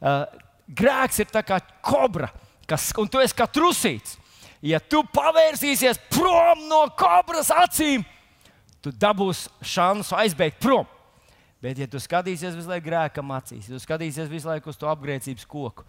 Uh, 0.00 0.24
grēks 0.72 1.20
ir 1.20 1.28
kā 1.44 1.58
kobra, 1.84 2.30
kas, 2.68 2.88
un 2.98 3.10
tu 3.12 3.20
esi 3.20 3.36
kā 3.36 3.44
trusīts. 3.50 4.16
Ja 4.64 4.80
tu 4.80 5.02
pavērsīsies 5.12 6.00
prom 6.12 6.66
no 6.68 6.86
kobras 6.96 7.48
acīm, 7.52 8.04
tu 8.84 8.92
dabūsi 8.92 9.48
šansu 9.64 10.16
aizbēgt 10.20 10.60
prom. 10.60 10.88
Bet, 11.60 11.76
ja 11.76 11.88
tu 11.88 12.00
skatīsies 12.00 12.56
visu 12.56 12.68
laiku 12.70 12.86
grēkam 12.88 13.32
acīs, 13.36 13.68
ja 13.68 13.76
tu 13.76 13.80
skatīsies 13.82 14.28
visu 14.32 14.48
laiku 14.48 14.72
uz 14.72 14.78
to 14.80 14.88
apgrēcības 14.88 15.44
koku, 15.48 15.84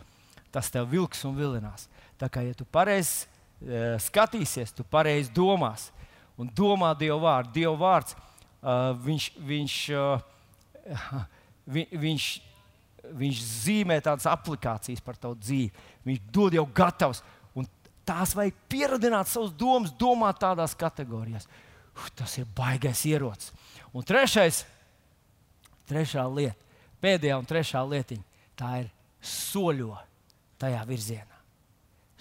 tas 0.52 0.68
tev 0.72 0.90
vilks 0.92 1.24
un 1.28 1.38
vilinās. 1.38 1.88
Tā 2.20 2.28
kā 2.32 2.44
ja 2.44 2.56
tu 2.56 2.68
pareizi 2.68 3.24
e, 3.24 3.96
skatīsies, 4.04 4.76
tu 4.76 4.84
pareizi 4.84 5.32
domās 5.36 5.88
un 6.42 6.50
domā 6.58 6.92
Dieva 6.98 7.20
vārdu. 7.22 7.54
Dieva 7.56 7.76
vārds, 7.80 8.16
uh, 8.16 8.92
viņš, 9.06 9.28
viņš, 9.48 9.76
uh, 9.96 10.96
vi, 11.74 11.86
viņš, 11.92 12.30
viņš 13.22 13.44
zīmē 13.66 14.00
tādas 14.04 14.28
aplikācijas 14.32 15.04
par 15.06 15.20
tavu 15.22 15.38
dzīvi. 15.42 15.72
Viņš 16.08 16.24
dod 16.34 16.58
jau 16.58 16.66
gatavs, 16.82 17.22
un 17.58 17.68
tās 18.08 18.36
vajag 18.38 18.58
pieradināt 18.72 19.30
savus 19.32 19.54
domas, 19.58 19.94
domāt 19.98 20.42
tādās 20.42 20.76
kategorijās. 20.78 21.50
Uf, 21.92 22.10
tas 22.16 22.38
ir 22.40 22.48
baisais 22.58 23.04
ierocis. 23.10 23.52
Un 23.92 24.06
trešais, 24.08 24.64
trešā 25.90 26.24
lieta, 26.32 26.56
pēdējā 27.04 27.38
un 27.38 27.48
trešā 27.50 27.82
lietiņa, 27.84 28.46
tā 28.58 28.72
ir 28.86 28.92
soļo 29.22 29.98
tajā 30.62 30.82
virzienā. 30.88 31.40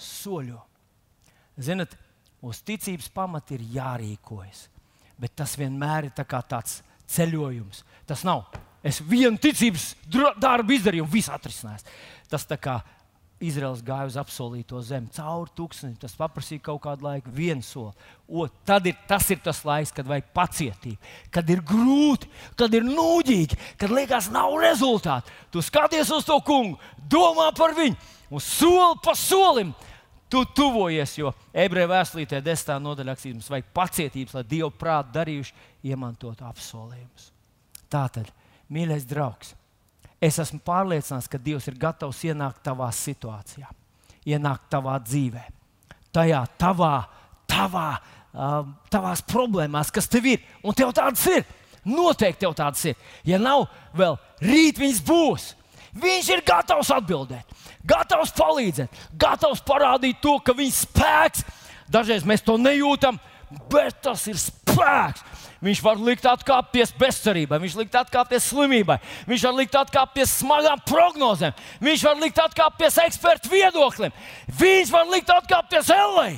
Soļo. 0.01 0.59
Ziniet, 1.61 1.93
uz 2.43 2.63
ticības 2.65 3.11
pamata 3.13 3.55
ir 3.57 3.65
jārīkojas. 3.75 4.69
Bet 5.21 5.37
tas 5.37 5.57
vienmēr 5.61 6.09
ir 6.09 6.15
tā 6.17 6.25
tāds 6.25 6.81
ceļojums. 7.11 7.85
Tas 8.09 8.25
nav. 8.25 8.47
Es 8.83 9.03
vienu 9.05 9.37
ticības 9.37 9.93
darbu 10.41 10.73
izdarīju, 10.73 11.05
un 11.05 11.13
viss 11.13 11.29
atrisinājās. 11.33 11.85
Tas 12.33 12.47
tā 12.49 12.57
kā 12.57 12.79
Izraels 13.41 13.81
gāja 13.81 14.09
uz 14.11 14.17
apsolīto 14.21 14.81
zemi, 14.85 15.09
cauri 15.17 15.53
tūkstošiem. 15.57 15.95
Tas 16.01 16.17
prasīja 16.21 16.65
kaut 16.65 16.83
kādu 16.85 17.07
laiku, 17.07 17.33
vienu 17.33 17.65
soli. 17.65 17.93
O, 18.29 18.45
tad 18.69 18.89
ir, 18.89 18.97
tas 19.09 19.29
ir 19.33 19.41
tas 19.45 19.63
laiks, 19.65 19.93
kad 19.97 20.09
vajag 20.09 20.29
pacietību, 20.37 21.13
kad 21.33 21.53
ir 21.53 21.63
grūti, 21.65 22.29
kad 22.61 22.77
ir 22.77 22.85
nūģīgi, 22.85 23.61
kad 23.81 23.93
liekas, 23.97 24.29
nav 24.33 24.53
rezultātu. 24.61 25.33
Tu 25.53 25.65
skaties 25.65 26.13
uz 26.13 26.29
to 26.29 26.37
kungu, 26.45 26.77
domā 27.01 27.49
par 27.57 27.77
viņu 27.77 27.97
un 28.31 28.45
soli 28.45 29.01
pa 29.05 29.17
solim. 29.17 29.73
Tu 30.31 30.45
tuvojies, 30.55 31.17
jo 31.19 31.33
ebreju 31.51 31.91
vēstulītē, 31.91 32.39
desmitā 32.45 32.77
nodaļā 32.79 33.15
rakstīts, 33.15 33.35
mums 33.41 33.51
vajag 33.51 33.71
pacietības, 33.75 34.37
lai 34.39 34.45
Dievu 34.53 34.71
prātu 34.79 35.17
darījuši, 35.17 35.57
iemantot 35.91 36.45
apsolījumus. 36.47 37.33
Tātad, 37.91 38.31
mīļais 38.71 39.09
draugs, 39.11 39.57
Es 40.21 40.37
esmu 40.37 40.61
pārliecināts, 40.65 41.29
ka 41.33 41.41
Dievs 41.41 41.67
ir 41.71 41.79
gatavs 41.81 42.21
ienākt 42.29 42.61
tavā 42.67 42.91
situācijā, 42.93 43.71
ienākt 44.29 44.67
tavā 44.73 44.99
dzīvē, 45.01 45.47
tajā 46.13 46.43
tavā, 46.61 46.97
tavā, 47.49 47.87
uh, 48.35 48.59
tavās 48.93 49.25
problēmās, 49.25 49.93
kas 49.95 50.11
tev 50.13 50.29
ir. 50.35 50.45
Un 50.61 50.77
tev 50.77 50.93
tādas 50.97 51.25
ir. 51.33 51.47
Noteikti 51.89 52.45
tev 52.45 52.53
tādas 52.59 52.85
ir. 52.91 52.99
Ja 53.25 53.39
nav 53.41 53.65
vēl, 53.97 54.19
rīt 54.45 54.83
viņas 54.83 55.01
būs. 55.09 55.47
Viņš 55.99 56.29
ir 56.31 56.43
gatavs 56.47 56.93
atbildēt, 56.95 57.57
gatavs 57.87 58.31
palīdzēt, 58.37 59.01
gatavs 59.19 59.63
parādīt 59.67 60.21
to, 60.23 60.37
ka 60.45 60.55
viņa 60.55 60.77
spēks. 60.77 61.45
Dažreiz 61.91 62.23
mēs 62.23 62.45
to 62.47 62.55
nejūtam, 62.61 63.19
bet 63.73 63.99
tas 64.05 64.23
ir 64.31 64.39
spēks. 64.39 65.25
Viņš 65.61 65.81
var 65.85 65.99
likt 66.01 66.25
atkāpties 66.25 66.95
bezcerībai, 66.97 67.59
viņš 67.61 67.75
var 67.77 67.85
likt 67.85 67.97
atkāpties 68.01 68.47
slimībai, 68.49 68.97
viņš 69.29 69.43
var 69.45 69.57
likt 69.59 69.75
atkāpties 69.77 70.39
smagām 70.41 70.81
prognozēm, 70.89 71.59
viņš 71.85 72.05
var 72.07 72.23
likt 72.23 72.41
atkāpties 72.41 72.97
ekspertu 73.03 73.53
viedoklim, 73.53 74.15
viņš 74.57 74.93
var 74.95 75.11
likt 75.13 75.33
atkāpties 75.35 75.91
ellē. 75.93 76.31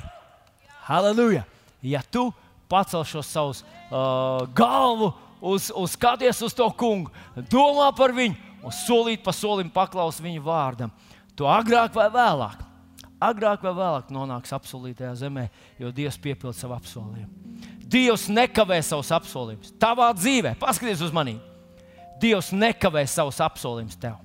Halleluja! 0.88 1.44
Ja 1.86 2.02
tu 2.02 2.32
pacel 2.70 3.04
šo 3.06 3.22
savu 3.22 3.54
uh, 3.54 4.42
galvu, 4.58 5.12
uz, 5.42 5.70
uz 5.70 5.94
skaties 5.94 6.42
uz 6.42 6.54
to 6.54 6.66
kungu, 6.78 7.12
domā 7.50 7.92
par 7.94 8.14
viņu 8.16 8.51
un 8.62 8.74
solīt 8.74 9.22
pa 9.24 9.34
solim 9.34 9.70
paklaus 9.70 10.20
viņa 10.22 10.42
vārdam, 10.44 10.92
to 11.36 11.48
agrāk 11.50 11.94
vai 11.96 12.08
vēlāk 12.12 12.72
agrāk 13.22 13.62
vai 13.64 13.72
vēlāk 13.76 14.10
nonāks 14.12 14.52
apsolītajā 14.56 15.12
zemē, 15.22 15.46
jo 15.80 15.92
Dievs 15.94 16.18
piepilda 16.22 16.56
savu 16.56 16.76
apsolījumu. 16.76 17.30
Dievs 17.92 18.26
nekavē 18.32 18.78
savus 18.84 19.12
apsolījumus. 19.14 19.74
Tavā 19.80 20.08
dzīvē, 20.16 20.54
paskaties 20.60 21.02
uz 21.04 21.12
mani. 21.14 21.36
Dievs 22.22 22.52
nekavē 22.56 23.04
savus 23.10 23.40
apsolījumus 23.44 23.98
tev. 24.00 24.18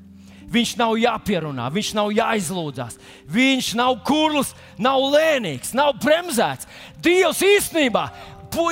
Viņš 0.47 0.77
nav 0.79 0.93
jāpierunā, 0.95 1.65
viņš 1.75 1.89
nav 1.97 2.13
jāizlūdzās. 2.15 2.95
Viņš 3.27 3.73
nav 3.75 3.97
kurls, 4.07 4.53
nav 4.79 5.01
lēnīgs, 5.11 5.73
nav 5.75 5.97
bremzēts. 5.99 6.69
Dievs 7.03 7.43
īstenībā 7.43 8.05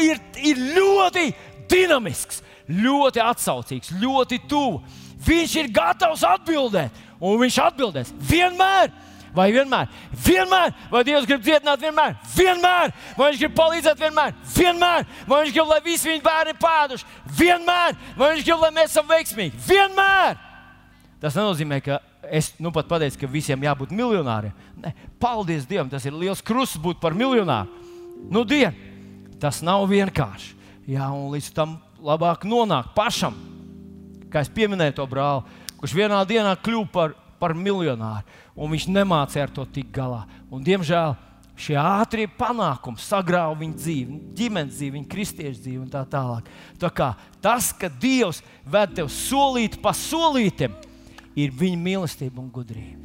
ir, 0.05 0.21
ir 0.39 0.61
ļoti 0.77 1.25
dinamisks, 1.69 2.39
ļoti 2.71 3.21
atsaucīgs, 3.25 3.91
ļoti 3.99 4.39
tuvu. 4.47 4.79
Viņš 5.25 5.57
ir 5.61 5.71
gatavs 5.73 6.23
atbildēt, 6.27 6.93
un 7.19 7.39
viņš 7.41 7.59
atbildēs 7.69 8.13
vienmēr. 8.29 8.93
Vai 9.35 9.49
vienmēr? 9.51 9.89
Vienmēr! 10.25 10.71
Vai 10.87 11.01
Dievs 11.03 11.25
grib 11.27 11.41
dziedināt 11.43 11.81
vienmēr? 11.83 12.13
Vienmēr! 12.37 12.93
Vai 13.17 13.27
Viņš 13.33 13.41
grib 13.41 13.55
palīdzēt 13.57 13.99
vienmēr? 13.99 14.35
Vienmēr! 14.55 15.07
Vai 15.27 15.39
Viņš 15.43 15.55
grib, 15.57 15.71
lai 15.73 15.79
visi 15.83 16.07
viņa 16.07 16.23
bērni 16.23 16.53
ir 16.53 16.59
pēduši? 16.61 17.07
Vienmēr! 17.41 17.97
Vai 18.15 18.29
Viņš 18.31 18.45
grib, 18.47 18.61
lai 18.63 18.69
mēs 18.77 18.93
esam 18.93 19.09
veiksmīgi? 19.09 19.59
Vienmēr! 19.67 20.39
Tas 21.19 21.35
nenozīmē, 21.35 21.81
ka 21.83 21.99
es 22.31 22.53
nu 22.63 22.71
pat 22.75 22.87
pateicu, 22.87 23.19
ka 23.25 23.31
visiem 23.31 23.67
jābūt 23.67 23.91
miljonāriem. 23.95 24.55
Ne, 24.79 24.93
paldies 25.19 25.67
Dievam, 25.67 25.91
tas 25.91 26.05
ir 26.07 26.15
liels 26.15 26.43
krusts 26.45 26.79
būt 26.79 27.01
par 27.03 27.15
miljonāru. 27.17 27.83
Nu, 28.31 28.45
dien, 28.47 28.75
tas 29.41 29.59
nav 29.65 29.83
vienkārši. 29.91 30.53
Jā, 30.95 31.09
un 31.11 31.31
līdz 31.33 31.51
tam 31.57 31.79
labāk 32.05 32.45
nonākt 32.47 32.93
pašam, 32.95 33.35
kā 34.35 34.43
es 34.43 34.51
pieminēju 34.51 34.99
to 34.99 35.07
brāli, 35.07 35.45
kurš 35.79 35.95
vienā 35.95 36.19
dienā 36.27 36.57
kļuva 36.59 36.91
par, 36.91 37.15
par 37.39 37.55
miljonāru 37.55 38.43
un 38.55 38.71
viņš 38.71 38.89
nemācīja 38.91 39.47
ar 39.47 39.53
to 39.53 39.65
tikt 39.67 39.93
galā. 39.95 40.23
Un, 40.49 40.63
diemžēl 40.65 41.15
šie 41.59 41.77
ātrie 41.79 42.27
panākumi 42.27 42.99
sagrāva 42.99 43.55
viņa 43.59 43.79
dzīvi, 43.79 44.19
ģimenes 44.35 44.75
dzīvi, 44.75 44.95
viņa 44.97 45.09
kristiešu 45.11 45.61
dzīvi 45.63 45.81
un 45.83 45.91
tā 45.91 46.03
tālāk. 46.11 46.49
Tā 46.81 46.91
kā 46.91 47.13
tas, 47.43 47.71
ka 47.75 47.89
Dievs 47.89 48.41
ved 48.67 48.95
tevi 48.97 49.11
solīt 49.11 49.79
pa 49.83 49.95
solītam, 49.95 50.75
ir 51.35 51.55
viņa 51.55 51.81
mīlestība 51.83 52.43
un 52.43 52.51
gudrība. 52.51 53.03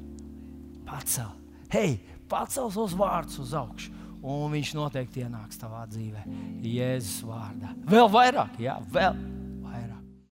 Pacel, 0.90 1.30
hei, 1.70 1.98
pacel 2.30 2.70
savus 2.74 2.94
vārdus 2.98 3.42
uz 3.42 3.54
augšu. 3.58 3.98
Un 4.20 4.50
viņš 4.52 4.74
noteikti 4.76 5.22
ienāks 5.24 5.56
tavā 5.56 5.86
dzīvē, 5.88 6.26
Jēzus 6.60 7.22
vārdā. 7.24 7.72
Vēl 7.88 8.10
vairāk, 8.12 8.58
jā, 8.60 8.76
vēl 8.92 9.14
vairāk 9.14 9.39